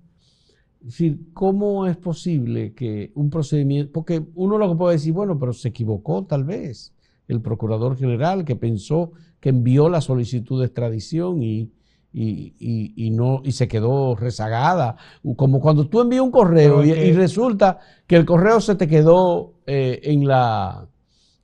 Es 0.82 0.88
decir, 0.88 1.20
¿cómo 1.34 1.88
es 1.88 1.96
posible 1.96 2.74
que 2.74 3.12
un 3.16 3.30
procedimiento, 3.30 3.92
porque 3.94 4.22
uno 4.36 4.58
lo 4.58 4.70
que 4.70 4.76
puede 4.76 4.96
decir, 4.96 5.14
bueno, 5.14 5.38
pero 5.38 5.54
se 5.54 5.70
equivocó 5.70 6.26
tal 6.26 6.44
vez, 6.44 6.94
el 7.30 7.42
procurador 7.42 7.96
general 7.96 8.44
que 8.44 8.58
pensó 8.58 9.12
que 9.40 9.50
envió 9.50 9.88
la 9.88 10.02
solicitud 10.02 10.60
de 10.60 10.66
extradición 10.66 11.42
y, 11.42 11.72
y, 12.12 13.12
no, 13.12 13.42
y 13.46 13.52
se 13.52 13.68
quedó 13.68 14.16
rezagada. 14.16 14.98
Como 15.36 15.62
cuando 15.62 15.88
tú 15.88 16.02
envías 16.02 16.24
un 16.24 16.32
correo 16.32 16.84
y, 16.84 17.12
resulta 17.14 17.80
que 18.08 18.16
el 18.16 18.26
correo 18.26 18.60
se 18.60 18.76
te 18.76 18.88
quedó 18.88 19.54
eh, 19.68 20.02
en, 20.04 20.28
la, 20.28 20.90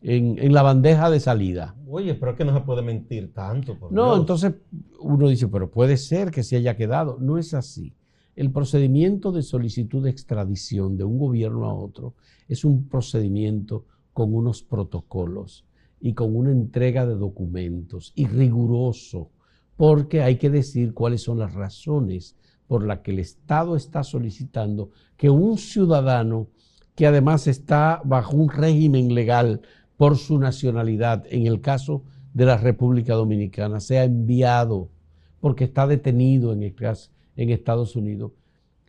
en, 0.01 0.51
la 0.51 0.63
bandeja 0.63 1.09
de 1.09 1.19
salida. 1.19 1.75
Oye, 1.87 2.15
pero 2.15 2.31
es 2.31 2.37
que 2.37 2.45
no 2.45 2.53
se 2.53 2.65
puede 2.65 2.81
mentir 2.81 3.31
tanto. 3.31 3.77
no, 3.91 4.17
entonces 4.17 4.55
uno 4.99 5.29
dice, 5.29 5.47
pero 5.47 5.69
puede 5.69 5.97
ser 5.97 6.31
que 6.31 6.43
se 6.43 6.57
haya 6.57 6.75
quedado. 6.75 7.17
No 7.19 7.37
es 7.37 7.53
así. 7.53 7.93
El 8.35 8.51
procedimiento 8.51 9.31
de 9.31 9.43
solicitud 9.43 10.03
de 10.03 10.09
extradición 10.09 10.97
de 10.97 11.05
un 11.05 11.19
gobierno 11.19 11.65
a 11.65 11.73
otro 11.73 12.15
es 12.49 12.65
un 12.65 12.89
procedimiento 12.89 13.85
con 14.11 14.33
unos 14.33 14.63
protocolos 14.63 15.64
y 15.99 16.13
con 16.13 16.35
una 16.35 16.51
entrega 16.51 17.05
de 17.05 17.15
documentos 17.15 18.11
y 18.15 18.27
riguroso, 18.27 19.31
porque 19.77 20.21
hay 20.21 20.37
que 20.37 20.49
decir 20.49 20.93
cuáles 20.93 21.21
son 21.23 21.39
las 21.39 21.53
razones 21.53 22.35
por 22.67 22.85
las 22.85 22.99
que 22.99 23.11
el 23.11 23.19
Estado 23.19 23.75
está 23.75 24.03
solicitando 24.03 24.91
que 25.17 25.29
un 25.29 25.57
ciudadano 25.57 26.47
que 26.95 27.07
además 27.07 27.47
está 27.47 28.01
bajo 28.05 28.35
un 28.35 28.49
régimen 28.49 29.13
legal 29.13 29.61
por 29.97 30.17
su 30.17 30.39
nacionalidad, 30.39 31.25
en 31.29 31.45
el 31.45 31.61
caso 31.61 32.03
de 32.33 32.45
la 32.45 32.57
República 32.57 33.13
Dominicana, 33.13 33.79
sea 33.79 34.03
enviado 34.03 34.89
porque 35.39 35.65
está 35.65 35.87
detenido 35.87 36.53
en, 36.53 36.63
en 36.63 37.49
Estados 37.49 37.95
Unidos. 37.95 38.31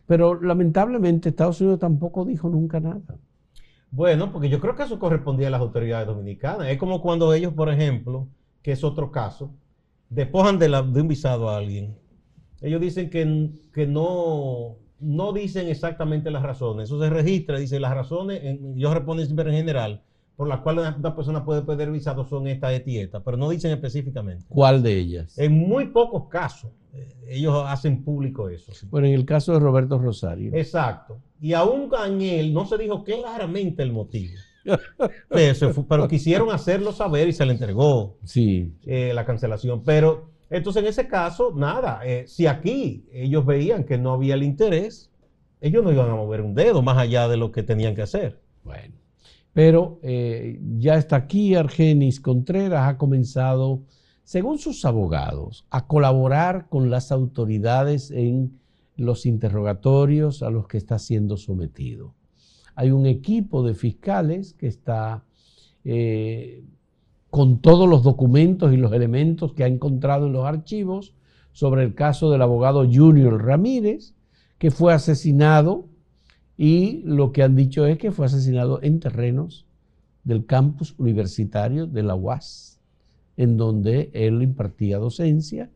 Pero 0.05 0.41
lamentablemente 0.41 1.29
Estados 1.29 1.61
Unidos 1.61 1.79
tampoco 1.79 2.25
dijo 2.25 2.49
nunca 2.49 2.79
nada. 2.79 3.19
Bueno, 3.91 4.31
porque 4.31 4.49
yo 4.49 4.59
creo 4.59 4.75
que 4.75 4.83
eso 4.83 4.99
correspondía 4.99 5.47
a 5.47 5.51
las 5.51 5.61
autoridades 5.61 6.07
dominicanas. 6.07 6.67
Es 6.67 6.77
como 6.77 7.01
cuando 7.01 7.33
ellos, 7.33 7.53
por 7.53 7.69
ejemplo, 7.69 8.27
que 8.61 8.73
es 8.73 8.83
otro 8.83 9.11
caso, 9.11 9.51
despojan 10.09 10.59
de, 10.59 10.69
un 10.79 11.07
visado 11.07 11.49
a 11.49 11.57
alguien. 11.57 11.95
Ellos 12.61 12.81
dicen 12.81 13.09
que, 13.09 13.51
que 13.73 13.87
no, 13.87 14.75
no 14.99 15.33
dicen 15.33 15.67
exactamente 15.67 16.31
las 16.31 16.43
razones. 16.43 16.89
Eso 16.89 16.99
se 16.99 17.09
registra, 17.09 17.59
dice 17.59 17.79
las 17.79 17.93
razones, 17.93 18.41
ellos 18.43 18.93
responden 18.93 19.25
siempre 19.25 19.49
en 19.49 19.57
general, 19.57 20.01
por 20.35 20.47
las 20.47 20.59
cuales 20.61 20.95
una 20.97 21.15
persona 21.15 21.45
puede 21.45 21.61
pedir 21.61 21.89
visado 21.91 22.25
son 22.25 22.47
estas, 22.47 22.73
estas, 22.85 23.21
pero 23.23 23.37
no 23.37 23.49
dicen 23.49 23.71
específicamente. 23.71 24.45
¿Cuál 24.49 24.83
de 24.83 24.97
ellas? 24.97 25.37
En 25.37 25.57
muy 25.57 25.87
pocos 25.87 26.27
casos 26.27 26.71
eh, 26.93 27.15
ellos 27.27 27.63
hacen 27.67 28.03
público 28.03 28.49
eso. 28.49 28.71
Bueno, 28.89 29.07
en 29.07 29.13
el 29.13 29.25
caso 29.25 29.53
de 29.53 29.59
Roberto 29.59 29.99
Rosario. 29.99 30.51
Exacto. 30.53 31.19
Y 31.39 31.53
aún 31.53 31.89
en 32.05 32.21
él 32.21 32.53
no 32.53 32.65
se 32.65 32.77
dijo 32.77 33.03
claramente 33.03 33.83
el 33.83 33.91
motivo. 33.91 34.33
pero 35.87 36.07
quisieron 36.07 36.51
hacerlo 36.51 36.91
saber 36.91 37.29
y 37.29 37.33
se 37.33 37.45
le 37.45 37.53
entregó 37.53 38.17
sí. 38.23 38.73
Eh, 38.85 39.11
la 39.13 39.25
cancelación. 39.25 39.83
Pero 39.83 40.29
entonces 40.49 40.83
en 40.83 40.89
ese 40.89 41.07
caso, 41.07 41.53
nada, 41.55 42.01
eh, 42.05 42.25
si 42.27 42.47
aquí 42.47 43.05
ellos 43.11 43.45
veían 43.45 43.83
que 43.83 43.97
no 43.97 44.13
había 44.13 44.35
el 44.35 44.43
interés, 44.43 45.11
ellos 45.61 45.83
no 45.83 45.91
iban 45.91 46.09
a 46.09 46.15
mover 46.15 46.41
un 46.41 46.53
dedo 46.53 46.81
más 46.81 46.97
allá 46.97 47.27
de 47.27 47.37
lo 47.37 47.51
que 47.51 47.63
tenían 47.63 47.95
que 47.95 48.03
hacer. 48.03 48.39
Bueno, 48.63 48.95
pero 49.53 49.99
eh, 50.03 50.59
ya 50.77 50.95
está 50.95 51.15
aquí 51.15 51.55
Argenis 51.55 52.19
Contreras, 52.19 52.87
ha 52.87 52.97
comenzado, 52.97 53.81
según 54.23 54.59
sus 54.59 54.85
abogados, 54.85 55.65
a 55.69 55.87
colaborar 55.87 56.67
con 56.69 56.89
las 56.89 57.11
autoridades 57.11 58.11
en 58.11 58.59
los 58.97 59.25
interrogatorios 59.25 60.43
a 60.43 60.49
los 60.49 60.67
que 60.67 60.77
está 60.77 60.99
siendo 60.99 61.37
sometido. 61.37 62.15
Hay 62.75 62.91
un 62.91 63.05
equipo 63.05 63.63
de 63.63 63.73
fiscales 63.73 64.53
que 64.53 64.67
está 64.67 65.23
eh, 65.83 66.63
con 67.29 67.59
todos 67.61 67.87
los 67.87 68.03
documentos 68.03 68.73
y 68.73 68.77
los 68.77 68.91
elementos 68.91 69.53
que 69.53 69.63
ha 69.63 69.67
encontrado 69.67 70.27
en 70.27 70.33
los 70.33 70.45
archivos 70.45 71.13
sobre 71.51 71.83
el 71.83 71.95
caso 71.95 72.29
del 72.29 72.41
abogado 72.41 72.85
Junior 72.91 73.43
Ramírez, 73.43 74.13
que 74.57 74.71
fue 74.71 74.93
asesinado 74.93 75.87
y 76.57 77.03
lo 77.05 77.31
que 77.31 77.43
han 77.43 77.55
dicho 77.55 77.85
es 77.85 77.97
que 77.97 78.11
fue 78.11 78.25
asesinado 78.25 78.81
en 78.81 78.99
terrenos 78.99 79.67
del 80.23 80.45
campus 80.45 80.95
universitario 80.97 81.87
de 81.87 82.03
la 82.03 82.15
UAS, 82.15 82.79
en 83.37 83.57
donde 83.57 84.09
él 84.13 84.41
impartía 84.41 84.97
docencia 84.97 85.69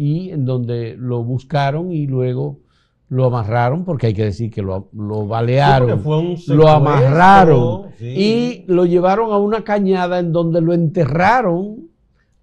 y 0.00 0.30
en 0.30 0.44
donde 0.44 0.94
lo 0.96 1.24
buscaron 1.24 1.90
y 1.90 2.06
luego 2.06 2.60
lo 3.08 3.24
amarraron, 3.24 3.84
porque 3.84 4.06
hay 4.06 4.14
que 4.14 4.26
decir 4.26 4.48
que 4.48 4.62
lo, 4.62 4.90
lo 4.92 5.26
balearon, 5.26 6.36
Sí, 6.36 6.54
lo 6.54 6.68
amarraron 6.68 7.86
sí. 7.98 8.06
y 8.06 8.64
lo 8.68 8.86
llevaron 8.86 9.32
a 9.32 9.38
una 9.38 9.64
cañada 9.64 10.20
en 10.20 10.30
donde 10.30 10.60
lo 10.60 10.72
enterraron 10.72 11.88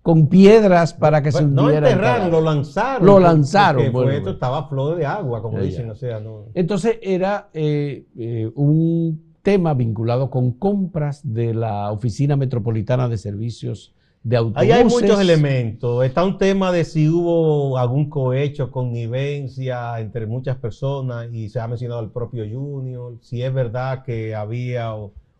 con 0.01 0.27
piedras 0.27 0.93
para 0.93 1.21
que 1.23 1.31
se 1.31 1.43
Bueno, 1.43 1.53
no 1.53 1.63
hundiera. 1.67 1.89
enterraron, 1.91 2.29
lo 2.31 2.41
lanzaron. 2.41 3.05
Lo 3.05 3.19
lanzaron, 3.21 3.77
porque 3.83 3.91
fue 3.91 4.03
bueno, 4.03 4.17
esto 4.17 4.29
estaba 4.31 4.67
flor 4.67 4.97
de 4.97 5.05
agua, 5.05 5.41
como 5.41 5.57
dicen. 5.61 5.89
O 5.89 5.95
sea, 5.95 6.19
no. 6.19 6.47
Entonces 6.55 6.99
era 7.01 7.49
eh, 7.53 8.05
eh, 8.17 8.51
un 8.55 9.23
tema 9.43 9.73
vinculado 9.73 10.29
con 10.29 10.51
compras 10.51 11.21
de 11.23 11.53
la 11.53 11.89
Oficina 11.93 12.35
Metropolitana 12.35 13.07
de 13.07 13.17
Servicios 13.17 13.94
de 14.25 14.37
Ahí 14.37 14.43
Autobuses. 14.43 14.71
hay 14.73 14.83
muchos 14.85 15.21
elementos. 15.21 16.03
Está 16.03 16.25
un 16.25 16.37
tema 16.39 16.71
de 16.71 16.83
si 16.83 17.07
hubo 17.07 17.77
algún 17.77 18.09
cohecho, 18.09 18.71
connivencia 18.71 19.99
entre 19.99 20.25
muchas 20.25 20.57
personas 20.57 21.29
y 21.31 21.47
se 21.49 21.59
ha 21.59 21.67
mencionado 21.67 22.01
el 22.01 22.09
propio 22.09 22.43
Junior. 22.43 23.13
Si 23.21 23.43
es 23.43 23.53
verdad 23.53 24.03
que 24.03 24.33
había 24.33 24.93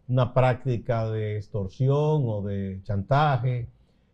una 0.07 0.33
práctica 0.35 1.09
de 1.09 1.37
extorsión 1.37 2.23
o 2.27 2.43
de 2.43 2.79
chantaje. 2.83 3.67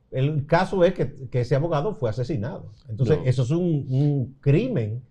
El 0.09 0.45
caso 0.45 0.85
es 0.85 0.93
que, 0.93 1.13
que 1.29 1.41
ese 1.41 1.55
abogado 1.55 1.93
fue 1.93 2.09
asesinado. 2.09 2.65
Entonces, 2.89 3.17
No. 3.17 3.23
eso 3.25 3.43
es 3.43 3.51
un, 3.51 3.85
un 3.89 4.35
crimen 4.39 5.01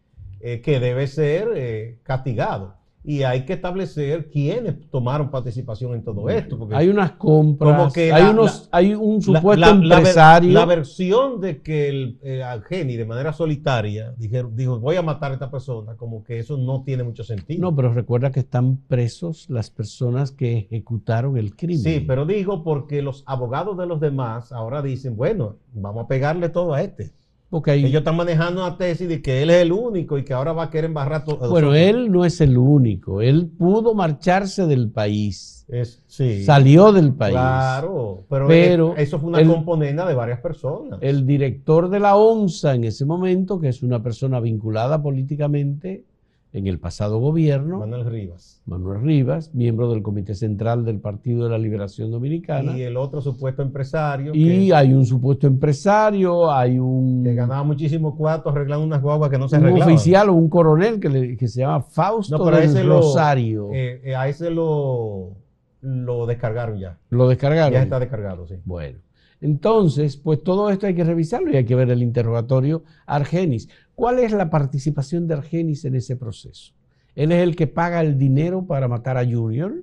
eh, 0.41 0.63
que 0.63 0.81
debe 0.81 1.07
ser 1.07 1.49
eh, 1.55 1.99
castigado. 2.03 2.80
Y 3.03 3.23
hay 3.23 3.47
que 3.47 3.55
establecer 3.55 4.29
quiénes 4.31 4.75
tomaron 4.91 5.31
participación 5.31 5.95
en 5.95 6.05
todo 6.05 6.29
esto. 6.29 6.59
Porque 6.59 6.75
Hay 6.75 6.89
unas 6.91 7.13
compras, 7.13 7.79
Como 7.79 7.93
que 7.93 8.13
hay, 8.13 8.25
la- 8.25 8.31
unos, 8.31 8.69
hay 8.71 8.95
un 8.95 9.23
supuesto 9.23 9.57
la- 9.57 9.71
empresario. 9.71 10.53
La, 10.53 10.67
versión 10.67 11.41
de 11.41 11.63
que 11.63 11.89
el 11.89 12.19
eh, 12.23 12.43
Argeni 12.43 12.97
de 12.97 13.07
manera 13.07 13.33
solitaria 13.33 14.15
dijeron- 14.19 14.55
dijo, 14.55 14.79
voy 14.79 14.97
a 14.97 15.03
matar 15.03 15.31
a 15.31 15.35
esta 15.35 15.51
persona, 15.51 15.97
como 15.97 16.23
que 16.25 16.39
eso 16.41 16.59
no 16.59 16.83
tiene 16.83 17.03
mucho 17.03 17.25
sentido. 17.25 17.61
no, 17.63 17.75
pero 17.75 17.93
recuerda 17.95 18.31
que 18.31 18.41
están 18.41 18.77
presos 18.77 19.49
las 19.49 19.71
personas 19.71 20.31
que 20.31 20.59
ejecutaron 20.59 21.39
el 21.39 21.57
crimen. 21.57 21.79
sí, 21.83 22.05
pero 22.07 22.27
digo 22.27 22.63
porque 22.63 23.01
los 23.01 23.23
abogados 23.27 23.79
de 23.79 23.87
los 23.87 23.99
demás 24.01 24.53
ahora 24.53 24.83
dicen, 24.83 25.17
bueno, 25.17 25.57
vamos 25.73 26.05
a 26.05 26.07
pegarle 26.09 26.51
todo 26.51 26.75
a 26.75 26.83
este. 26.83 27.13
Porque 27.51 27.73
hay- 27.73 27.85
Ellos 27.85 27.99
están 27.99 28.17
manejando 28.17 28.65
una 28.65 28.79
tesis 28.79 29.09
de 29.09 29.21
que 29.21 29.43
él 29.43 29.51
es 29.51 29.63
el 29.63 29.73
único 29.73 30.17
y 30.17 30.25
que 30.25 30.33
ahora 30.33 30.53
va 30.53 30.65
a 30.65 30.71
querer 30.71 30.85
embarrar 30.87 31.25
todo. 31.25 31.51
bueno, 31.51 31.75
él 31.75 32.11
no 32.11 32.25
es 32.25 32.41
el 32.41 32.57
único. 32.57 33.21
Él 33.21 33.49
pudo 33.59 33.93
marcharse 33.93 34.67
del 34.67 34.89
país. 34.91 35.67
Es, 35.69 36.03
sí, 36.07 36.45
Salió 36.45 36.93
del 36.93 37.13
país. 37.13 37.33
Claro, 37.35 38.25
pero, 38.29 38.47
Pero 38.49 38.97
eso 38.97 39.19
fue 39.19 39.29
una 39.31 39.45
componenda 39.45 40.07
de 40.07 40.15
varias 40.15 40.41
personas. 40.41 40.99
El 41.03 41.27
director 41.27 41.89
de 41.91 42.01
la 42.01 42.17
ONSA 42.17 42.75
en 42.77 42.85
ese 42.85 43.05
momento, 43.05 43.61
que 43.61 43.69
es 43.69 43.83
una 43.83 44.01
persona 44.03 44.39
vinculada 44.41 45.03
políticamente 45.03 46.05
en 46.53 46.67
el 46.67 46.81
pasado 46.81 47.19
gobierno, 47.19 47.79
Manuel 47.79 48.05
Rivas. 48.07 48.61
Manuel 48.67 49.03
Rivas, 49.03 49.55
miembro 49.55 49.89
del 49.91 50.03
Comité 50.03 50.35
Central 50.35 50.85
del 50.85 50.99
Partido 50.99 51.45
de 51.45 51.51
la 51.51 51.59
Liberación 51.59 52.11
Dominicana, 52.11 52.77
Y 52.77 52.83
el 52.83 52.97
otro 52.97 53.21
supuesto 53.21 53.63
empresario 53.63 54.33
y 54.35 54.69
que, 54.69 54.75
hay 54.75 54.93
un 54.93 55.07
supuesto 55.07 55.47
empresario, 55.47 56.51
hay 56.51 56.79
un, 56.79 57.23
que 57.23 57.35
ganaba 57.35 57.63
muchísimo 57.63 58.17
cuarto 58.17 58.51
arreglando 58.51 58.85
unas 58.85 59.01
guaguas 59.01 59.31
que 59.31 59.39
no 59.39 59.49
se 59.49 59.57
un 59.59 59.63
arreglaban. 59.65 59.95
oficial 59.95 60.29
o 60.29 60.33
un 60.35 60.49
coronel 60.49 60.99
que, 60.99 61.09
le- 61.09 61.37
que 61.37 61.47
se 61.47 61.61
llama 61.61 61.83
Fausto 61.83 62.37
No, 62.39 62.45
del 62.47 62.65
ese 62.65 62.83
lo- 62.83 62.97
Rosario. 63.01 63.69
Eh, 63.73 64.01
eh, 64.05 64.17
a 64.17 64.27
ese 64.29 64.51
lo, 64.51 65.37
lo 65.83 66.27
descargaron 66.27 66.79
ya. 66.81 66.99
¿Lo 67.11 67.29
descargaron? 67.29 67.73
Ya 67.73 67.83
está 67.83 68.01
descargado, 68.01 68.49
sí. 68.49 68.57
Bueno, 68.65 68.99
entonces, 69.41 70.17
pues 70.19 70.43
todo 70.43 70.69
esto 70.71 70.87
hay 70.87 70.95
que 70.95 71.05
revisarlo 71.05 71.51
y 71.51 71.57
hay 71.57 71.65
que 71.65 71.75
ver 71.75 71.91
el 71.91 72.03
interrogatorio 72.03 72.83
Argenis. 73.07 73.69
¿Cuál 74.01 74.19
es 74.19 74.33
la 74.33 74.49
participación 74.49 75.29
de 75.29 75.35
Argenis 75.35 75.85
en 75.85 75.95
ese 75.95 76.17
proceso? 76.17 76.73
¿Él 77.15 77.33
es 77.33 77.43
el 77.43 77.55
que 77.55 77.67
paga 77.67 78.01
el 78.01 78.17
dinero 78.17 78.65
para 78.65 78.89
matar 78.89 79.19
a 79.19 79.27
Junior 79.27 79.75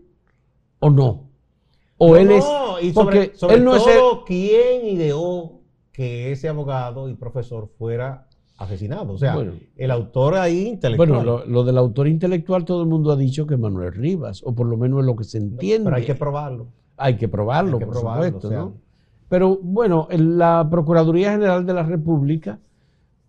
o 0.80 0.90
no? 0.90 1.30
¿O 2.00 2.16
él 2.16 2.32
es...? 2.32 2.44
No, 2.44 2.80
y 2.82 2.94
porque 2.94 3.34
sobre, 3.36 3.38
sobre 3.38 3.56
él 3.58 3.64
no 3.64 3.76
es 3.76 3.84
todo, 3.84 4.26
¿quién 4.26 4.88
ideó 4.88 5.60
que 5.92 6.32
ese 6.32 6.50
abogado 6.50 7.10
y 7.10 7.14
profesor 7.14 7.70
fuera 7.78 8.28
asesinado? 8.58 9.14
O 9.14 9.18
sea, 9.20 9.36
Bueno. 9.36 9.54
el 9.76 9.92
autor 9.92 10.34
ahí 10.34 10.66
intelectual. 10.66 11.10
Bueno, 11.10 11.24
lo, 11.24 11.46
lo 11.46 11.64
del 11.64 11.78
autor 11.78 12.08
intelectual 12.08 12.66
todo 12.66 12.82
el 12.82 12.88
mundo 12.88 13.12
ha 13.12 13.16
dicho 13.18 13.46
que 13.46 13.56
Manuel 13.56 13.94
Rivas, 13.94 14.42
o 14.44 14.56
por 14.56 14.66
lo 14.66 14.78
menos 14.78 15.02
es 15.02 15.06
lo 15.06 15.16
que 15.16 15.26
se 15.26 15.38
entiende. 15.38 15.84
Pero 15.84 15.96
hay 15.96 16.06
que 16.06 16.16
probarlo. 16.16 16.70
Hay 16.98 17.18
que 17.18 17.28
probarlo, 17.28 17.74
Hay 17.74 17.80
que 17.82 17.86
por 17.86 17.94
probarlo, 17.94 18.26
supuesto, 18.26 18.48
o 18.48 18.50
sea. 18.50 18.60
¿no? 18.62 18.74
Pero 19.30 19.60
bueno, 19.62 20.08
la 20.10 20.68
Procuraduría 20.72 21.34
General 21.34 21.64
de 21.68 21.74
la 21.76 21.84
República 21.84 22.58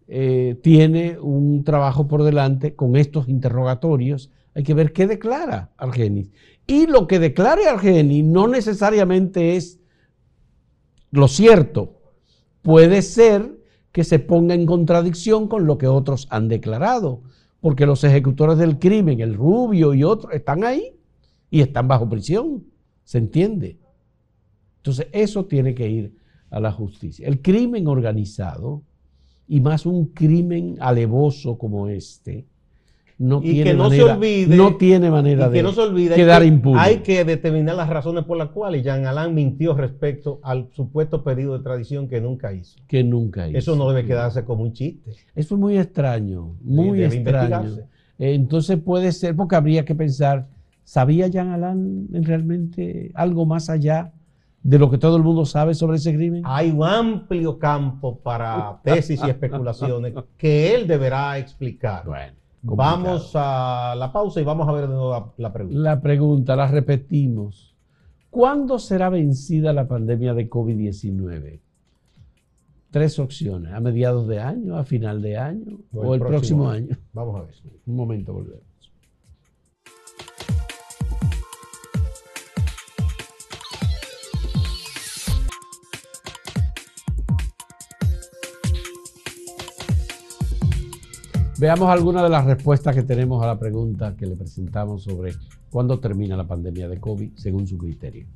eh, 0.08 0.58
tiene 0.62 1.18
un 1.18 1.64
trabajo 1.64 2.08
por 2.08 2.22
delante 2.22 2.74
con 2.74 2.96
estos 2.96 3.28
interrogatorios. 3.28 4.30
Hay 4.54 4.62
que 4.62 4.72
ver 4.74 4.94
qué 4.94 5.06
declara 5.06 5.70
Argenis. 5.76 6.30
Y 6.66 6.86
lo 6.86 7.06
que 7.06 7.18
declare 7.18 7.68
Argenis 7.68 8.24
no 8.24 8.48
necesariamente 8.48 9.56
es 9.56 9.78
lo 11.10 11.28
cierto. 11.28 12.00
Puede 12.62 13.02
ser 13.02 13.58
que 13.92 14.02
se 14.04 14.18
ponga 14.18 14.54
en 14.54 14.66
contradicción 14.66 15.46
con 15.46 15.66
lo 15.66 15.76
que 15.76 15.86
otros 15.86 16.26
han 16.30 16.48
declarado, 16.48 17.22
porque 17.60 17.86
los 17.86 18.02
ejecutores 18.04 18.58
del 18.58 18.78
crimen, 18.78 19.20
el 19.20 19.34
Rubio 19.34 19.92
y 19.92 20.04
otros, 20.04 20.32
están 20.32 20.64
ahí 20.64 20.94
y 21.50 21.60
están 21.60 21.86
bajo 21.86 22.08
prisión. 22.08 22.64
¿Se 23.04 23.18
entiende? 23.18 23.78
Entonces, 24.78 25.08
eso 25.12 25.46
tiene 25.46 25.74
que 25.74 25.88
ir 25.88 26.16
a 26.50 26.60
la 26.60 26.72
justicia. 26.72 27.26
El 27.26 27.42
crimen 27.42 27.86
organizado, 27.88 28.82
y 29.48 29.60
más 29.60 29.86
un 29.86 30.06
crimen 30.06 30.76
alevoso 30.80 31.56
como 31.56 31.88
este, 31.88 32.44
no 33.18 33.38
Y 33.42 33.50
tiene 33.50 33.64
que 33.64 33.74
no 33.76 33.90
se 33.90 33.96
manera, 34.02 34.16
olvide- 34.16 34.56
no 34.56 34.76
tiene 34.76 35.10
manera 35.10 35.46
Y 35.46 35.50
de 35.50 35.56
que 35.56 35.62
no 35.62 35.72
se 35.72 35.80
olvide 35.80 36.14
quedar 36.14 36.42
que 36.42 36.48
impune. 36.48 36.78
hay 36.80 36.98
que 36.98 37.24
determinar 37.24 37.74
las 37.74 37.88
razones 37.88 38.24
por 38.24 38.36
las 38.36 38.50
cuales 38.50 38.84
Jean 38.84 39.06
Alain 39.06 39.34
mintió 39.34 39.74
respecto 39.74 40.38
al 40.42 40.68
supuesto 40.72 41.24
pedido 41.24 41.56
de 41.58 41.64
tradición 41.64 42.06
que 42.08 42.20
nunca 42.20 42.52
hizo. 42.52 42.78
que 42.86 43.02
nunca 43.02 43.48
hizo. 43.48 43.58
Eso 43.58 43.74
no 43.76 43.88
debe 43.88 44.06
quedarse 44.06 44.44
como 44.44 44.62
un 44.62 44.72
chiste. 44.72 45.10
Eso 45.34 45.54
es 45.54 45.60
muy 45.60 45.76
extraño, 45.78 46.54
muy 46.62 46.98
debe 46.98 47.16
extraño. 47.16 47.70
Entonces 48.20 48.78
puede 48.78 49.10
ser, 49.12 49.34
porque 49.34 49.56
habría 49.56 49.84
que 49.84 49.94
pensar, 49.94 50.46
¿sabía 50.84 51.26
Jean 51.28 51.48
Alain 51.50 52.08
realmente 52.12 53.10
algo 53.14 53.46
más 53.46 53.68
allá 53.70 54.12
de 54.68 54.78
lo 54.78 54.90
que 54.90 54.98
todo 54.98 55.16
el 55.16 55.22
mundo 55.22 55.46
sabe 55.46 55.72
sobre 55.72 55.96
ese 55.96 56.14
crimen? 56.14 56.42
Hay 56.44 56.70
un 56.70 56.84
amplio 56.84 57.58
campo 57.58 58.18
para 58.18 58.78
tesis 58.84 59.18
y 59.24 59.30
especulaciones 59.30 60.12
que 60.36 60.74
él 60.74 60.86
deberá 60.86 61.38
explicar. 61.38 62.04
Bueno, 62.04 62.34
Vamos 62.60 63.32
a 63.34 63.94
la 63.96 64.12
pausa 64.12 64.42
y 64.42 64.44
vamos 64.44 64.68
a 64.68 64.72
ver 64.72 64.82
de 64.82 64.88
nuevo 64.88 65.10
la, 65.10 65.32
la 65.38 65.52
pregunta. 65.54 65.78
La 65.78 66.00
pregunta, 66.00 66.56
la 66.56 66.66
repetimos. 66.66 67.74
¿Cuándo 68.28 68.78
será 68.78 69.08
vencida 69.08 69.72
la 69.72 69.88
pandemia 69.88 70.34
de 70.34 70.50
COVID-19? 70.50 71.60
Tres 72.90 73.18
opciones. 73.18 73.72
¿A 73.72 73.80
mediados 73.80 74.28
de 74.28 74.40
año, 74.40 74.76
a 74.76 74.84
final 74.84 75.22
de 75.22 75.38
año 75.38 75.78
o 75.94 76.14
el, 76.14 76.20
próximo, 76.20 76.68
año? 76.68 76.94
Vamos 77.14 77.40
a 77.40 77.44
ver. 77.44 77.54
Un 77.86 77.96
momento, 77.96 78.34
volvemos. 78.34 78.67
Veamos 91.58 91.88
algunas 91.88 92.22
de 92.22 92.28
las 92.28 92.44
respuestas 92.44 92.94
que 92.94 93.02
tenemos 93.02 93.42
a 93.42 93.46
la 93.48 93.58
pregunta 93.58 94.14
que 94.16 94.26
le 94.26 94.36
presentamos 94.36 95.02
sobre 95.02 95.32
cuándo 95.70 95.98
termina 95.98 96.36
la 96.36 96.46
pandemia 96.46 96.88
de 96.88 97.00
COVID 97.00 97.30
según 97.34 97.66
su 97.66 97.76
criterio. 97.76 98.26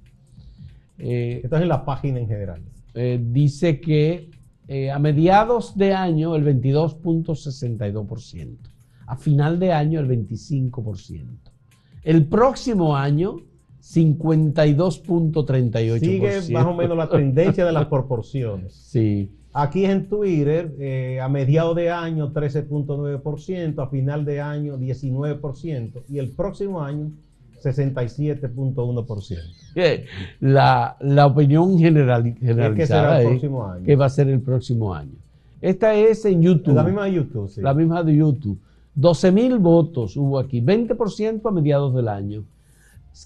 Eh, 0.99 1.41
Esto 1.45 1.55
es 1.57 1.63
en 1.63 1.69
la 1.69 1.85
página 1.85 2.19
en 2.19 2.27
general. 2.27 2.61
eh, 2.95 3.21
dice 3.31 3.81
que 3.81 4.29
eh, 4.69 4.91
a 4.91 4.99
mediados 4.99 5.77
de 5.77 5.95
año 5.95 6.35
el 6.37 6.45
22.62%, 6.45 8.57
a 9.07 9.17
final 9.17 9.59
de 9.61 9.73
año 9.73 10.01
el 10.01 10.09
25%, 10.09 11.25
el 12.03 12.27
próximo 12.27 12.97
año 12.97 13.37
52.38%. 13.83 16.01
Sigue 16.01 16.41
más 16.53 16.67
o 16.67 16.75
menos 16.75 16.97
la 16.97 17.09
tendencia 17.09 17.65
de 17.65 17.73
las 17.73 17.87
proporciones. 17.89 18.75
Sí, 18.75 19.31
Aquí 19.55 19.85
en 19.85 20.09
Twitter, 20.09 20.75
eh, 20.79 21.21
a 21.21 21.29
mediados 21.29 21.77
de 21.77 21.91
año 21.91 22.33
13.9%, 22.33 23.83
a 23.83 23.87
final 23.89 24.25
de 24.25 24.41
año 24.41 24.79
19% 24.79 26.03
y 26.09 26.19
el 26.19 26.31
próximo 26.31 26.83
año 26.83 27.11
67.1%. 27.63 29.39
Eh, 29.75 30.07
la, 30.41 30.97
la 31.01 31.27
opinión 31.27 31.79
general, 31.79 32.25
¿Qué 32.25 32.41
será 32.41 32.49
generalizada 32.49 33.17
el 33.21 33.23
es 33.23 33.29
próximo 33.31 33.67
año? 33.67 33.85
que 33.85 33.97
va 33.97 34.07
a 34.07 34.11
ser 34.11 34.29
el 34.29 34.41
próximo 34.41 34.95
año. 34.95 35.13
Esta 35.61 35.95
es 35.95 36.25
en 36.25 36.43
YouTube. 36.43 36.75
La 36.75 36.83
misma 36.83 37.05
de 37.05 37.13
YouTube, 37.13 37.49
sí. 37.51 37.61
La 37.61 37.75
misma 37.75 38.03
de 38.03 38.17
YouTube. 38.17 38.59
12 38.95 39.33
mil 39.33 39.59
votos 39.59 40.17
hubo 40.17 40.39
aquí, 40.39 40.61
20% 40.61 41.41
a 41.47 41.51
mediados 41.51 41.95
del 41.95 42.09
año, 42.09 42.45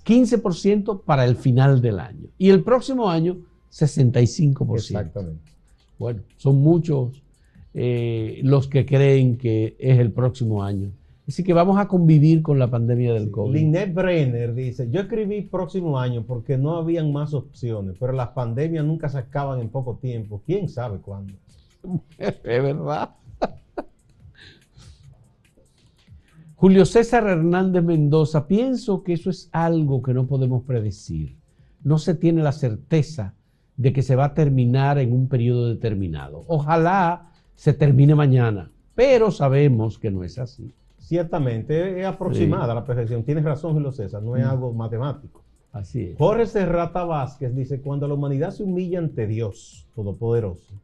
15% 0.04 1.02
para 1.04 1.24
el 1.24 1.36
final 1.36 1.80
del 1.80 1.98
año. 1.98 2.28
Y 2.38 2.50
el 2.50 2.62
próximo 2.62 3.08
año, 3.08 3.38
65%. 3.72 4.74
Exactamente. 4.76 5.55
Bueno, 5.98 6.22
son 6.36 6.56
muchos 6.56 7.22
eh, 7.74 8.40
los 8.42 8.68
que 8.68 8.86
creen 8.86 9.36
que 9.36 9.76
es 9.78 9.98
el 9.98 10.12
próximo 10.12 10.62
año. 10.62 10.92
Así 11.28 11.42
que 11.42 11.52
vamos 11.52 11.78
a 11.78 11.88
convivir 11.88 12.40
con 12.40 12.58
la 12.58 12.70
pandemia 12.70 13.12
del 13.12 13.32
COVID. 13.32 13.52
Linet 13.52 13.92
Brenner 13.92 14.54
dice, 14.54 14.88
yo 14.90 15.00
escribí 15.00 15.42
próximo 15.42 15.98
año 15.98 16.24
porque 16.24 16.56
no 16.56 16.76
habían 16.76 17.12
más 17.12 17.34
opciones, 17.34 17.96
pero 17.98 18.12
las 18.12 18.28
pandemias 18.28 18.84
nunca 18.84 19.08
se 19.08 19.18
acaban 19.18 19.60
en 19.60 19.68
poco 19.68 19.96
tiempo. 19.96 20.40
¿Quién 20.46 20.68
sabe 20.68 20.98
cuándo? 20.98 21.34
es 22.18 22.42
verdad. 22.44 23.10
Julio 26.54 26.86
César 26.86 27.26
Hernández 27.26 27.82
Mendoza, 27.82 28.46
pienso 28.46 29.02
que 29.02 29.14
eso 29.14 29.28
es 29.28 29.48
algo 29.50 30.02
que 30.02 30.14
no 30.14 30.26
podemos 30.26 30.62
predecir. 30.62 31.36
No 31.82 31.98
se 31.98 32.14
tiene 32.14 32.42
la 32.42 32.52
certeza 32.52 33.34
de 33.76 33.92
que 33.92 34.02
se 34.02 34.16
va 34.16 34.26
a 34.26 34.34
terminar 34.34 34.98
en 34.98 35.12
un 35.12 35.28
periodo 35.28 35.68
determinado. 35.68 36.44
Ojalá 36.48 37.30
se 37.54 37.72
termine 37.72 38.14
mañana, 38.14 38.70
pero 38.94 39.30
sabemos 39.30 39.98
que 39.98 40.10
no 40.10 40.24
es 40.24 40.38
así. 40.38 40.74
Ciertamente, 40.98 42.00
es 42.00 42.06
aproximada 42.06 42.74
la 42.74 42.84
perfección. 42.84 43.22
Tienes 43.22 43.44
razón, 43.44 43.74
Julio 43.74 43.92
César, 43.92 44.22
no 44.22 44.36
es 44.36 44.44
mm. 44.44 44.48
algo 44.48 44.72
matemático. 44.72 45.44
Así 45.72 46.04
es. 46.04 46.18
Jorge 46.18 46.46
Serrata 46.46 47.04
Vázquez 47.04 47.54
dice, 47.54 47.80
cuando 47.80 48.08
la 48.08 48.14
humanidad 48.14 48.50
se 48.50 48.62
humilla 48.62 48.98
ante 48.98 49.26
Dios 49.26 49.86
Todopoderoso, 49.94 50.74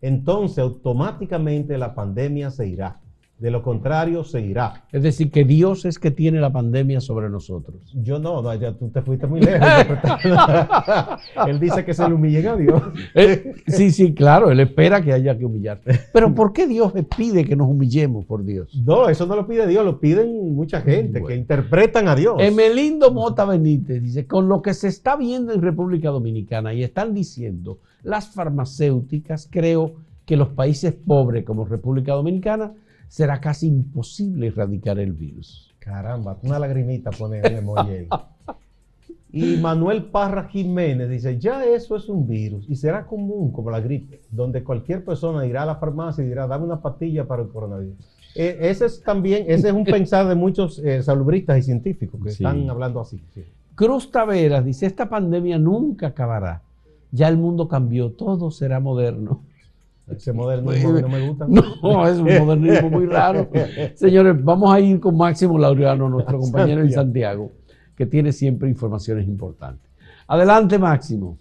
entonces 0.00 0.58
automáticamente 0.58 1.76
la 1.76 1.94
pandemia 1.94 2.50
se 2.50 2.66
irá. 2.66 3.00
De 3.38 3.52
lo 3.52 3.62
contrario, 3.62 4.24
seguirá. 4.24 4.84
Es 4.90 5.04
decir, 5.04 5.30
que 5.30 5.44
Dios 5.44 5.84
es 5.84 6.00
que 6.00 6.10
tiene 6.10 6.40
la 6.40 6.52
pandemia 6.52 7.00
sobre 7.00 7.30
nosotros. 7.30 7.76
Yo 7.94 8.18
no, 8.18 8.42
no 8.42 8.52
ya 8.56 8.72
tú 8.72 8.88
te 8.88 9.00
fuiste 9.00 9.28
muy 9.28 9.40
lejos. 9.40 9.64
él 11.46 11.60
dice 11.60 11.84
que 11.84 11.94
se 11.94 12.08
le 12.08 12.14
humillen 12.14 12.48
a 12.48 12.56
Dios. 12.56 12.82
Eh, 13.14 13.54
sí, 13.68 13.92
sí, 13.92 14.12
claro, 14.12 14.50
él 14.50 14.58
espera 14.58 15.00
que 15.00 15.12
haya 15.12 15.38
que 15.38 15.44
humillar. 15.44 15.80
Pero 16.12 16.34
¿por 16.34 16.52
qué 16.52 16.66
Dios 16.66 16.92
pide 17.16 17.44
que 17.44 17.54
nos 17.54 17.68
humillemos 17.68 18.24
por 18.24 18.44
Dios? 18.44 18.74
No, 18.84 19.08
eso 19.08 19.24
no 19.24 19.36
lo 19.36 19.46
pide 19.46 19.68
Dios, 19.68 19.84
lo 19.84 20.00
piden 20.00 20.56
mucha 20.56 20.80
gente 20.80 21.22
que 21.22 21.36
interpretan 21.36 22.08
a 22.08 22.16
Dios. 22.16 22.36
Emelindo 22.40 23.12
Mota 23.12 23.44
Benítez 23.44 24.02
dice, 24.02 24.26
con 24.26 24.48
lo 24.48 24.62
que 24.62 24.74
se 24.74 24.88
está 24.88 25.14
viendo 25.14 25.52
en 25.52 25.62
República 25.62 26.10
Dominicana 26.10 26.74
y 26.74 26.82
están 26.82 27.14
diciendo 27.14 27.78
las 28.02 28.34
farmacéuticas, 28.34 29.48
creo 29.48 29.94
que 30.26 30.36
los 30.36 30.48
países 30.48 30.92
pobres 30.92 31.44
como 31.44 31.64
República 31.64 32.14
Dominicana 32.14 32.72
será 33.08 33.40
casi 33.40 33.66
imposible 33.66 34.48
erradicar 34.48 34.98
el 34.98 35.12
virus. 35.12 35.74
Caramba, 35.78 36.38
una 36.42 36.58
lagrimita 36.58 37.10
pone 37.10 37.40
el 37.40 37.56
emoji 37.56 38.08
Y 39.30 39.56
Manuel 39.58 40.04
Parra 40.04 40.44
Jiménez 40.44 41.08
dice, 41.10 41.38
ya 41.38 41.64
eso 41.64 41.96
es 41.96 42.08
un 42.08 42.26
virus 42.26 42.64
y 42.68 42.76
será 42.76 43.06
común 43.06 43.52
como 43.52 43.70
la 43.70 43.80
gripe, 43.80 44.22
donde 44.30 44.64
cualquier 44.64 45.04
persona 45.04 45.46
irá 45.46 45.64
a 45.64 45.66
la 45.66 45.76
farmacia 45.76 46.24
y 46.24 46.28
dirá, 46.28 46.46
dame 46.46 46.64
una 46.64 46.80
pastilla 46.80 47.26
para 47.26 47.42
el 47.42 47.48
coronavirus. 47.48 47.96
E, 48.34 48.56
ese 48.60 48.86
es 48.86 49.02
también, 49.02 49.44
ese 49.48 49.68
es 49.68 49.74
un 49.74 49.84
pensar 49.84 50.26
de 50.28 50.34
muchos 50.34 50.78
eh, 50.78 51.02
salubristas 51.02 51.58
y 51.58 51.62
científicos 51.62 52.20
que 52.22 52.30
están 52.30 52.68
hablando 52.70 53.00
así. 53.00 53.20
Cruz 53.74 54.10
Taveras 54.10 54.64
dice, 54.64 54.86
esta 54.86 55.08
pandemia 55.08 55.58
nunca 55.58 56.08
acabará. 56.08 56.62
Ya 57.10 57.28
el 57.28 57.36
mundo 57.36 57.68
cambió, 57.68 58.12
todo 58.12 58.50
será 58.50 58.80
moderno. 58.80 59.42
Ese 60.10 60.32
modernismo 60.32 60.92
no 60.92 61.08
me 61.08 61.28
gusta. 61.28 61.46
No, 61.48 62.08
es 62.08 62.18
un 62.18 62.24
modernismo 62.46 62.90
muy 62.90 63.06
raro. 63.06 63.50
Señores, 63.94 64.42
vamos 64.42 64.72
a 64.72 64.80
ir 64.80 65.00
con 65.00 65.16
Máximo 65.16 65.58
Laureano, 65.58 66.08
nuestro 66.08 66.38
compañero 66.40 66.80
en 66.80 66.92
Santiago, 66.92 67.52
que 67.94 68.06
tiene 68.06 68.32
siempre 68.32 68.68
informaciones 68.68 69.26
importantes. 69.26 69.90
Adelante, 70.26 70.78
Máximo. 70.78 71.38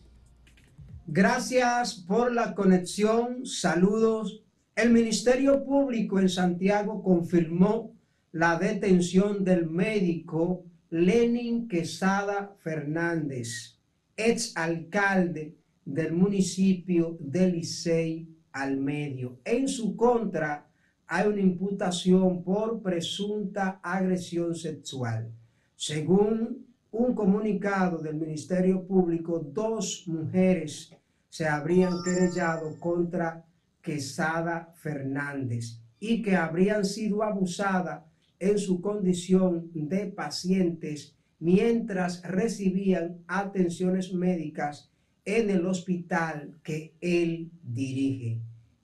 Gracias 1.05 1.93
por 1.95 2.33
la 2.33 2.53
conexión. 2.53 3.45
Saludos. 3.45 4.43
El 4.75 4.91
Ministerio 4.91 5.63
Público 5.63 6.19
en 6.19 6.29
Santiago 6.29 7.01
confirmó 7.01 7.93
la 8.31 8.59
detención 8.59 9.43
del 9.43 9.69
médico 9.69 10.63
Lenin 10.89 11.67
Quesada 11.67 12.53
Fernández, 12.59 13.79
ex 14.15 14.55
alcalde 14.55 15.55
del 15.85 16.13
municipio 16.13 17.17
de 17.19 17.51
Licey 17.51 18.36
al 18.61 18.77
medio. 18.77 19.39
En 19.45 19.67
su 19.67 19.95
contra 19.95 20.67
hay 21.07 21.27
una 21.27 21.41
imputación 21.41 22.43
por 22.43 22.81
presunta 22.81 23.79
agresión 23.81 24.55
sexual. 24.55 25.31
Según 25.75 26.65
un 26.91 27.13
comunicado 27.13 27.99
del 27.99 28.15
Ministerio 28.15 28.83
Público, 28.85 29.39
dos 29.39 30.03
mujeres 30.07 30.91
se 31.29 31.47
habrían 31.47 31.93
querellado 32.03 32.79
contra 32.79 33.45
Quesada 33.81 34.73
Fernández 34.75 35.79
y 35.99 36.21
que 36.21 36.35
habrían 36.35 36.83
sido 36.83 37.23
abusadas 37.23 38.03
en 38.39 38.57
su 38.57 38.81
condición 38.81 39.69
de 39.73 40.07
pacientes 40.07 41.15
mientras 41.39 42.21
recibían 42.23 43.23
atenciones 43.27 44.13
médicas 44.13 44.91
en 45.27 45.49
el 45.49 45.65
hospital 45.65 46.55
que 46.63 46.95
él 47.01 47.51
dirige. 47.61 48.39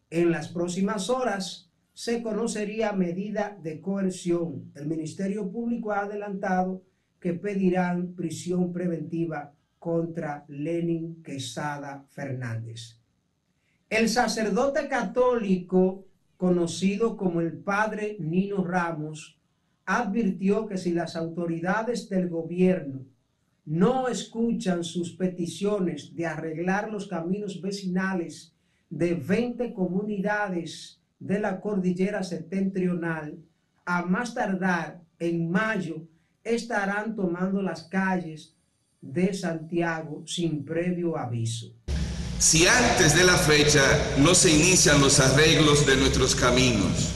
En 0.10 0.30
las 0.30 0.50
próximas 0.50 1.10
horas 1.10 1.72
se 1.94 2.22
conocería 2.22 2.92
medida 2.92 3.58
de 3.64 3.80
coerción. 3.80 4.70
El 4.76 4.88
Ministerio 4.88 5.50
Público 5.50 5.94
ha 5.94 6.02
adelantado 6.02 6.84
que 7.22 7.34
pedirán 7.34 8.14
prisión 8.14 8.74
preventiva 8.74 9.54
contra 9.80 10.44
Lenin 10.50 11.24
Quesada 11.24 12.06
Fernández. 12.10 13.00
El 13.90 14.10
sacerdote 14.10 14.90
católico, 14.90 16.04
conocido 16.36 17.16
como 17.16 17.40
el 17.40 17.54
padre 17.54 18.18
Nino 18.20 18.66
Ramos, 18.66 19.40
advirtió 19.86 20.66
que 20.68 20.78
si 20.78 20.92
las 20.92 21.16
autoridades 21.16 22.10
del 22.10 22.28
gobierno 22.28 23.13
no 23.66 24.08
escuchan 24.08 24.84
sus 24.84 25.14
peticiones 25.14 26.16
de 26.16 26.26
arreglar 26.26 26.92
los 26.92 27.08
caminos 27.08 27.62
vecinales 27.62 28.54
de 28.90 29.14
20 29.14 29.74
comunidades 29.74 31.00
de 31.20 31.40
la 31.40 31.62
cordillera 31.62 32.24
septentrional, 32.24 33.38
a 33.86 34.04
más 34.04 34.34
tardar 34.34 35.02
en 35.20 35.50
mayo 35.50 36.06
estarán 36.44 37.16
tomando 37.16 37.62
las 37.62 37.84
calles 37.84 38.54
de 39.02 39.34
Santiago 39.34 40.24
sin 40.26 40.66
previo 40.66 41.18
aviso. 41.18 41.74
Si 42.40 42.68
antes 42.68 43.16
de 43.16 43.24
la 43.24 43.38
fecha 43.38 43.82
no 44.20 44.36
se 44.36 44.52
inician 44.52 45.00
los 45.00 45.20
arreglos 45.22 45.86
de 45.86 45.96
nuestros 45.96 46.36
caminos, 46.36 47.14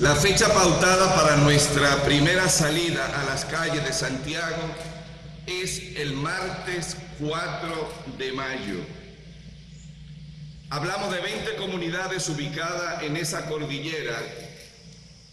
la 0.00 0.14
fecha 0.14 0.48
pautada 0.48 1.14
para 1.14 1.36
nuestra 1.36 2.02
primera 2.04 2.48
salida 2.48 3.20
a 3.20 3.24
las 3.24 3.44
calles 3.44 3.84
de 3.84 3.92
Santiago 3.92 4.95
es 5.46 5.96
el 5.96 6.14
martes 6.14 6.96
4 7.20 7.92
de 8.18 8.32
mayo. 8.32 8.76
Hablamos 10.70 11.12
de 11.12 11.20
20 11.20 11.56
comunidades 11.56 12.28
ubicadas 12.28 13.02
en 13.04 13.16
esa 13.16 13.48
cordillera, 13.48 14.20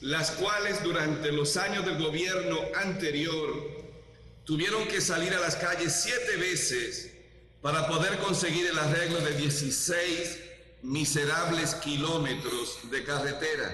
las 0.02 0.32
cuales 0.32 0.84
durante 0.84 1.32
los 1.32 1.58
años 1.58 1.86
del 1.86 1.98
gobierno 1.98 2.60
anterior 2.76 3.50
tuvieron 4.44 4.88
que 4.88 5.02
salir 5.02 5.34
a 5.34 5.40
las 5.40 5.56
calles 5.56 6.04
siete 6.04 6.38
veces 6.38 7.12
para 7.62 7.88
poder 7.88 8.18
conseguir 8.20 8.68
el 8.68 8.78
arreglo 8.78 9.20
de 9.22 9.36
16 9.36 10.40
miserables 10.84 11.76
kilómetros 11.76 12.80
de 12.92 13.04
carretera. 13.04 13.74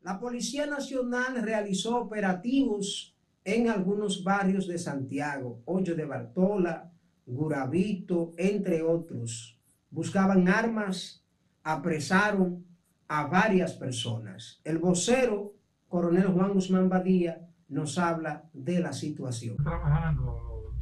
La 0.00 0.18
Policía 0.18 0.66
Nacional 0.66 1.42
realizó 1.42 1.96
operativos 1.96 3.15
en 3.46 3.70
algunos 3.70 4.24
barrios 4.24 4.66
de 4.66 4.76
Santiago, 4.76 5.62
Hoyo 5.66 5.94
de 5.94 6.04
Bartola, 6.04 6.90
Gurabito, 7.24 8.32
entre 8.36 8.82
otros. 8.82 9.60
Buscaban 9.88 10.48
armas, 10.48 11.24
apresaron 11.62 12.66
a 13.06 13.26
varias 13.26 13.74
personas. 13.74 14.60
El 14.64 14.78
vocero, 14.78 15.54
coronel 15.86 16.26
Juan 16.26 16.54
Guzmán 16.54 16.88
Badía, 16.88 17.48
nos 17.68 17.98
habla 17.98 18.50
de 18.52 18.80
la 18.80 18.92
situación. 18.92 19.56
Trabajando 19.58 20.74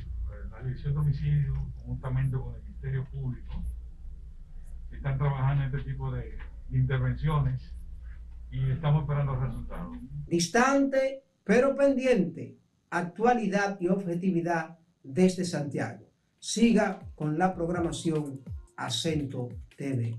en 0.43 0.51
la 0.51 0.63
dirección 0.63 0.95
de 0.95 1.01
homicidio, 1.01 1.55
conjuntamente 1.77 2.39
con 2.39 2.55
el 2.55 2.63
Ministerio 2.63 3.07
Público, 3.13 3.63
están 4.91 5.19
trabajando 5.19 5.65
en 5.65 5.75
este 5.75 5.91
tipo 5.91 6.11
de 6.11 6.39
intervenciones 6.71 7.75
y 8.51 8.71
estamos 8.71 9.03
esperando 9.03 9.37
resultados. 9.37 9.99
Distante 10.27 11.24
pero 11.45 11.77
pendiente, 11.77 12.57
actualidad 12.91 13.79
y 13.79 13.89
objetividad 13.89 14.79
desde 15.03 15.45
Santiago. 15.45 16.09
Siga 16.39 17.01
con 17.15 17.39
la 17.39 17.55
programación 17.55 18.41
Acento 18.77 19.49
TV. 19.77 20.17